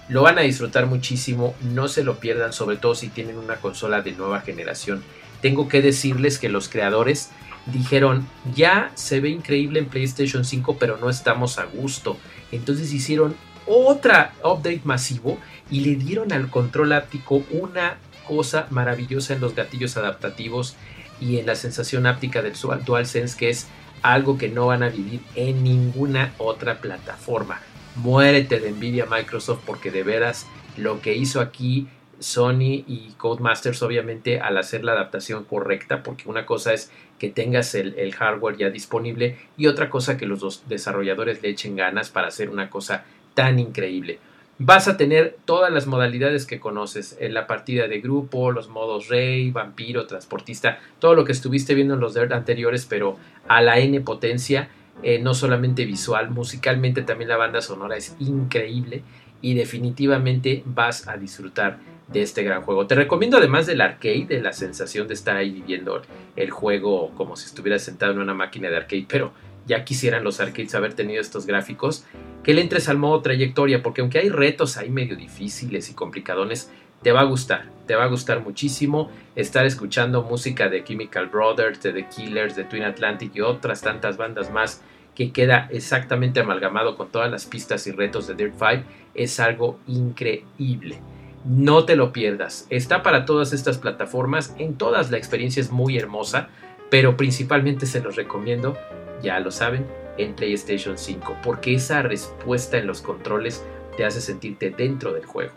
Lo 0.09 0.23
van 0.23 0.39
a 0.39 0.43
disfrutar 0.43 0.87
muchísimo, 0.87 1.55
no 1.63 1.89
se 1.89 2.05
lo 2.05 2.21
pierdan, 2.21 2.55
sobre 2.55 2.77
todo 2.77 2.95
si 2.95 3.09
tienen 3.09 3.37
una 3.37 3.57
consola 3.57 4.01
de 4.01 4.13
nueva 4.13 4.41
generación. 4.41 5.03
Tengo 5.45 5.69
que 5.69 5.83
decirles 5.83 6.39
que 6.39 6.49
los 6.49 6.71
creadores 6.71 7.29
dijeron, 7.67 8.27
ya 8.55 8.91
se 8.95 9.21
ve 9.21 9.29
increíble 9.29 9.79
en 9.79 9.91
PlayStation 9.91 10.43
5, 10.43 10.79
pero 10.79 10.97
no 10.97 11.11
estamos 11.11 11.59
a 11.59 11.67
gusto. 11.67 12.17
Entonces 12.51 12.95
hicieron 12.95 13.37
otra 13.67 14.33
update 14.43 14.81
masivo 14.85 15.37
y 15.71 15.81
le 15.81 15.97
dieron 15.97 16.33
al 16.33 16.49
control 16.49 16.95
áptico 16.95 17.43
una 17.51 17.99
cosa 18.27 18.69
maravillosa 18.71 19.35
en 19.35 19.43
los 19.43 19.55
gatillos 19.55 19.99
adaptativos 19.99 20.77
y 21.21 21.37
en 21.37 21.45
la 21.45 21.57
sensación 21.57 22.07
áptica 22.07 22.41
del 22.41 22.55
DualSense 22.87 23.37
que 23.37 23.51
es 23.51 23.67
algo 24.01 24.39
que 24.39 24.49
no 24.49 24.69
van 24.69 24.83
a 24.83 24.89
vivir 24.89 25.21
en 25.35 25.63
ninguna 25.63 26.33
otra 26.39 26.81
plataforma. 26.81 27.61
Muérete 27.97 28.61
de 28.61 28.73
Nvidia 28.73 29.05
Microsoft 29.05 29.61
porque 29.67 29.91
de 29.91 30.05
veras 30.05 30.47
lo 30.79 31.03
que 31.03 31.15
hizo 31.15 31.43
aquí 31.43 31.87
Sony 32.19 32.85
y 32.87 33.15
Codemasters 33.17 33.83
obviamente 33.83 34.41
al 34.41 34.57
hacer 34.59 34.85
la 34.85 34.93
adaptación 34.93 35.45
correcta 35.45 36.03
porque 36.03 36.29
una 36.29 36.47
cosa 36.47 36.73
es 36.73 36.91
que 37.19 37.31
tengas 37.31 37.75
el, 37.75 38.15
hardware 38.15 38.57
ya 38.57 38.71
disponible 38.71 39.37
y 39.57 39.67
otra 39.67 39.91
cosa 39.91 40.17
que 40.17 40.27
los 40.27 40.69
desarrolladores 40.69 41.43
le 41.43 41.51
echen 41.51 41.77
ganas 41.77 42.11
para 42.11 42.29
hacer 42.29 42.51
una 42.51 42.71
cosa 42.71 43.05
tan 43.35 43.59
increíble. 43.59 44.19
Vas 44.59 44.87
a 44.87 44.97
tener 44.97 45.37
todas 45.45 45.73
las 45.73 45.87
modalidades 45.87 46.47
que 46.47 46.61
conoces 46.61 47.17
en 47.19 47.35
la 47.35 47.49
partida 47.49 47.89
de 47.89 48.01
grupo, 48.01 48.53
los 48.53 48.69
modos 48.69 49.09
rey, 49.09 49.51
vampiro, 49.51 50.07
transportista, 50.07 50.79
todo 51.01 51.15
lo 51.15 51.25
que 51.25 51.33
estuviste 51.33 51.75
viendo 51.75 51.95
en 51.95 52.01
los 52.01 52.17
anteriores, 52.17 52.87
pero 52.87 53.17
a 53.49 53.61
la 53.63 53.79
N 53.79 54.01
potencia, 54.03 54.69
eh, 55.03 55.19
no 55.19 55.35
solamente 55.35 55.85
visual, 55.85 56.31
musicalmente 56.31 57.03
también 57.03 57.31
la 57.31 57.37
banda 57.37 57.61
sonora 57.63 57.97
es 57.97 58.15
increíble 58.21 59.03
y 59.41 59.55
definitivamente 59.55 60.63
vas 60.65 61.09
a 61.09 61.17
disfrutar 61.17 61.79
de 62.09 62.23
este 62.23 62.43
gran 62.43 62.63
juego. 62.63 62.87
Te 62.87 62.95
recomiendo 62.95 63.39
además 63.39 63.67
del 63.67 63.81
arcade, 63.81 64.27
de 64.27 64.41
la 64.41 64.53
sensación 64.53 65.09
de 65.09 65.15
estar 65.15 65.37
ahí 65.37 65.51
viviendo 65.51 66.03
el 66.37 66.51
juego 66.51 67.13
como 67.15 67.37
si 67.37 67.47
estuvieras 67.47 67.83
sentado 67.83 68.13
en 68.13 68.19
una 68.19 68.35
máquina 68.35 68.69
de 68.69 68.77
arcade, 68.77 69.07
pero 69.09 69.33
ya 69.67 69.85
quisieran 69.85 70.25
los 70.25 70.41
arcades 70.41 70.75
haber 70.75 70.95
tenido 70.95 71.21
estos 71.21 71.47
gráficos, 71.47 72.05
que 72.43 72.53
le 72.53 72.61
entres 72.61 72.89
al 72.89 72.99
modo 72.99 73.23
trayectoria, 73.23 73.83
porque 73.83 74.03
aunque 74.03 74.19
hay 74.19 74.29
retos 74.29 74.77
ahí 74.77 74.91
medio 74.91 75.17
difíciles 75.17 75.91
y 75.91 75.95
complicadones, 75.95 76.71
te 77.03 77.13
va 77.13 77.21
a 77.21 77.25
gustar, 77.25 77.67
te 77.87 77.95
va 77.95 78.05
a 78.05 78.09
gustar 78.09 78.41
muchísimo 78.41 79.11
estar 79.37 79.67
escuchando 79.67 80.23
música 80.23 80.69
de 80.69 80.85
Chemical 80.85 81.27
Brothers, 81.27 81.83
de 81.83 81.93
The 81.93 82.09
Killers, 82.09 82.57
de 82.57 82.65
Twin 82.65 82.83
Atlantic 82.83 83.35
y 83.35 83.41
otras 83.41 83.83
tantas 83.83 84.17
bandas 84.17 84.51
más 84.51 84.83
que 85.15 85.33
queda 85.33 85.69
exactamente 85.71 86.41
amalgamado 86.41 86.97
con 86.97 87.09
todas 87.09 87.31
las 87.31 87.47
pistas 87.47 87.87
y 87.87 87.93
retos 87.93 88.27
de 88.27 88.35
Dirt 88.35 88.55
5, 88.59 88.85
es 89.15 89.39
algo 89.39 89.79
increíble. 89.87 90.99
No 91.45 91.85
te 91.85 91.95
lo 91.95 92.13
pierdas, 92.13 92.67
está 92.71 93.03
para 93.03 93.27
todas 93.27 93.53
estas 93.53 93.79
plataformas, 93.79 94.55
en 94.59 94.77
todas 94.77 95.11
la 95.11 95.19
experiencia 95.19 95.61
es 95.61 95.71
muy 95.71 95.99
hermosa, 95.99 96.49
pero 96.91 97.17
principalmente 97.17 97.85
se 97.85 98.01
los 98.01 98.17
recomiendo 98.17 98.77
ya 99.25 99.41
lo 99.41 99.51
saben, 99.51 99.87
en 100.19 100.35
PlayStation 100.35 100.97
5, 100.97 101.39
porque 101.43 101.75
esa 101.75 102.03
respuesta 102.03 102.79
en 102.79 102.87
los 102.87 103.03
controles 103.03 103.65
te 103.97 104.05
hace 104.05 104.21
sentirte 104.21 104.71
dentro 104.71 105.13
del 105.13 105.25
juego. 105.25 105.53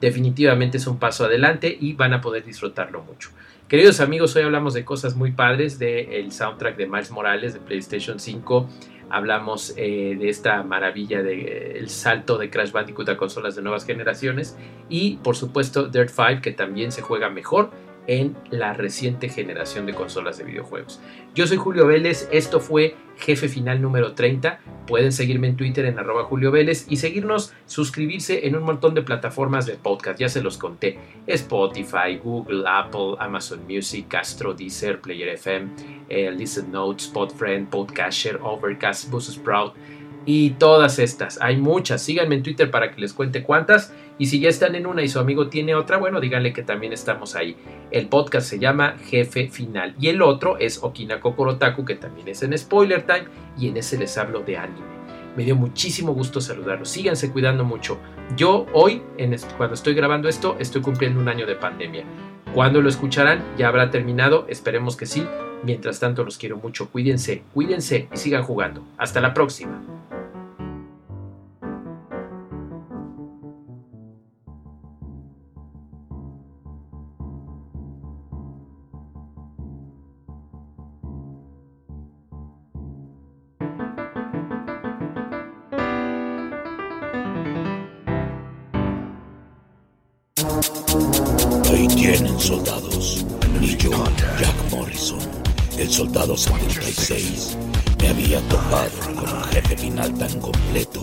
Definitivamente 0.00 0.78
es 0.78 0.86
un 0.86 0.98
paso 0.98 1.24
adelante 1.24 1.76
y 1.80 1.92
van 1.92 2.12
a 2.12 2.20
poder 2.20 2.44
disfrutarlo 2.44 3.02
mucho. 3.02 3.30
Queridos 3.68 4.00
amigos, 4.00 4.34
hoy 4.36 4.42
hablamos 4.42 4.74
de 4.74 4.84
cosas 4.84 5.14
muy 5.14 5.32
padres 5.32 5.78
del 5.78 6.32
soundtrack 6.32 6.76
de 6.76 6.86
Miles 6.86 7.10
Morales 7.10 7.54
de 7.54 7.60
PlayStation 7.60 8.18
5. 8.18 8.68
Hablamos 9.10 9.74
eh, 9.76 10.16
de 10.18 10.28
esta 10.28 10.62
maravilla 10.62 11.22
del 11.22 11.46
el 11.48 11.88
salto 11.90 12.38
de 12.38 12.50
Crash 12.50 12.72
Bandicoot 12.72 13.08
a 13.08 13.16
consolas 13.16 13.54
de 13.56 13.62
nuevas 13.62 13.84
generaciones. 13.84 14.56
Y 14.88 15.16
por 15.16 15.36
supuesto 15.36 15.88
Dirt 15.88 16.10
5 16.10 16.40
que 16.42 16.52
también 16.52 16.92
se 16.92 17.02
juega 17.02 17.28
mejor 17.30 17.70
en 18.06 18.36
la 18.50 18.74
reciente 18.74 19.28
generación 19.28 19.86
de 19.86 19.94
consolas 19.94 20.38
de 20.38 20.44
videojuegos. 20.44 21.00
Yo 21.34 21.46
soy 21.46 21.56
Julio 21.56 21.86
Vélez, 21.86 22.28
esto 22.32 22.60
fue 22.60 22.96
Jefe 23.16 23.48
Final 23.48 23.80
número 23.80 24.14
30. 24.14 24.60
Pueden 24.86 25.12
seguirme 25.12 25.48
en 25.48 25.56
Twitter 25.56 25.86
en 25.86 25.98
arroba 25.98 26.24
Julio 26.24 26.50
Vélez 26.50 26.86
y 26.88 26.96
seguirnos, 26.96 27.52
suscribirse 27.66 28.46
en 28.46 28.56
un 28.56 28.62
montón 28.62 28.94
de 28.94 29.02
plataformas 29.02 29.66
de 29.66 29.74
podcast, 29.74 30.18
ya 30.18 30.28
se 30.28 30.42
los 30.42 30.58
conté. 30.58 30.98
Spotify, 31.26 32.18
Google, 32.22 32.64
Apple, 32.66 33.16
Amazon 33.18 33.60
Music, 33.66 34.06
Castro, 34.08 34.54
Deezer, 34.54 35.00
Player 35.00 35.28
FM, 35.28 35.70
eh, 36.08 36.30
Listen 36.30 36.70
Notes, 36.70 37.06
Podfriend, 37.08 37.68
Podcasher, 37.70 38.38
Overcast, 38.42 39.10
Buzzsprout 39.10 39.74
y 40.26 40.50
todas 40.50 40.98
estas. 40.98 41.38
Hay 41.40 41.56
muchas. 41.56 42.02
Síganme 42.02 42.36
en 42.36 42.42
Twitter 42.42 42.70
para 42.70 42.90
que 42.90 43.00
les 43.00 43.12
cuente 43.12 43.42
cuántas. 43.42 43.94
Y 44.18 44.26
si 44.26 44.40
ya 44.40 44.48
están 44.48 44.74
en 44.74 44.86
una 44.86 45.02
y 45.02 45.08
su 45.08 45.18
amigo 45.18 45.48
tiene 45.48 45.74
otra, 45.74 45.96
bueno, 45.96 46.20
díganle 46.20 46.52
que 46.52 46.62
también 46.62 46.92
estamos 46.92 47.34
ahí. 47.34 47.56
El 47.90 48.08
podcast 48.08 48.48
se 48.48 48.58
llama 48.58 48.96
Jefe 49.06 49.48
Final. 49.48 49.94
Y 49.98 50.08
el 50.08 50.22
otro 50.22 50.58
es 50.58 50.82
Okina 50.82 51.20
Kokorotaku, 51.20 51.84
que 51.84 51.96
también 51.96 52.28
es 52.28 52.42
en 52.42 52.56
Spoiler 52.56 53.02
Time. 53.02 53.24
Y 53.58 53.68
en 53.68 53.76
ese 53.76 53.98
les 53.98 54.16
hablo 54.16 54.40
de 54.40 54.56
anime. 54.56 55.03
Me 55.36 55.44
dio 55.44 55.56
muchísimo 55.56 56.12
gusto 56.12 56.40
saludarlos. 56.40 56.88
Síganse 56.88 57.32
cuidando 57.32 57.64
mucho. 57.64 57.98
Yo 58.36 58.66
hoy, 58.72 59.02
en 59.18 59.36
cuando 59.56 59.74
estoy 59.74 59.94
grabando 59.94 60.28
esto, 60.28 60.56
estoy 60.60 60.80
cumpliendo 60.80 61.20
un 61.20 61.28
año 61.28 61.46
de 61.46 61.56
pandemia. 61.56 62.04
Cuando 62.54 62.80
lo 62.80 62.88
escucharán, 62.88 63.42
ya 63.58 63.68
habrá 63.68 63.90
terminado. 63.90 64.46
Esperemos 64.48 64.96
que 64.96 65.06
sí. 65.06 65.26
Mientras 65.64 65.98
tanto, 65.98 66.24
los 66.24 66.38
quiero 66.38 66.56
mucho. 66.56 66.88
Cuídense, 66.88 67.42
cuídense 67.52 68.08
y 68.12 68.16
sigan 68.16 68.44
jugando. 68.44 68.84
Hasta 68.96 69.20
la 69.20 69.34
próxima. 69.34 69.82
Ahí 92.04 92.12
tienen 92.12 92.38
soldados. 92.38 93.24
Y 93.62 93.76
yo, 93.78 93.90
Jack 94.38 94.70
Morrison, 94.70 95.18
el 95.78 95.90
soldado 95.90 96.36
76, 96.36 97.56
me 97.98 98.08
había 98.08 98.40
topado 98.48 98.90
con 99.14 99.20
un 99.20 99.44
jefe 99.44 99.74
final 99.74 100.12
tan 100.18 100.38
completo 100.38 101.02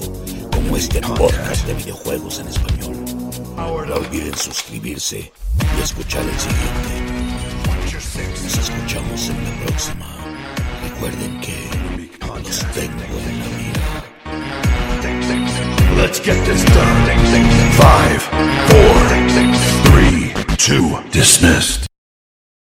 como 0.53 0.77
este 0.77 1.01
podcast 1.01 1.65
de 1.65 1.73
videojuegos 1.73 2.37
en 2.39 2.49
español. 2.49 2.95
No 3.57 3.95
olviden 3.95 4.37
suscribirse 4.37 5.31
y 5.75 5.81
escuchar 5.81 6.21
el 6.21 6.39
siguiente. 6.39 7.01
Nos 8.43 8.57
escuchamos 8.59 9.29
en 9.29 9.43
la 9.43 9.65
próxima. 9.65 10.05
Recuerden 10.83 11.41
que 11.41 11.55
los 12.27 12.59
tengo 12.73 13.17
en 13.27 13.39
la 13.39 13.47
mira. 13.57 13.81
Let's 15.97 16.19
get 16.19 16.37
this 16.45 16.63
done. 16.65 17.05
Five, 17.71 18.21
four, 18.69 19.09
three, 19.85 20.20
two, 20.61 21.01
dismissed. 21.11 21.90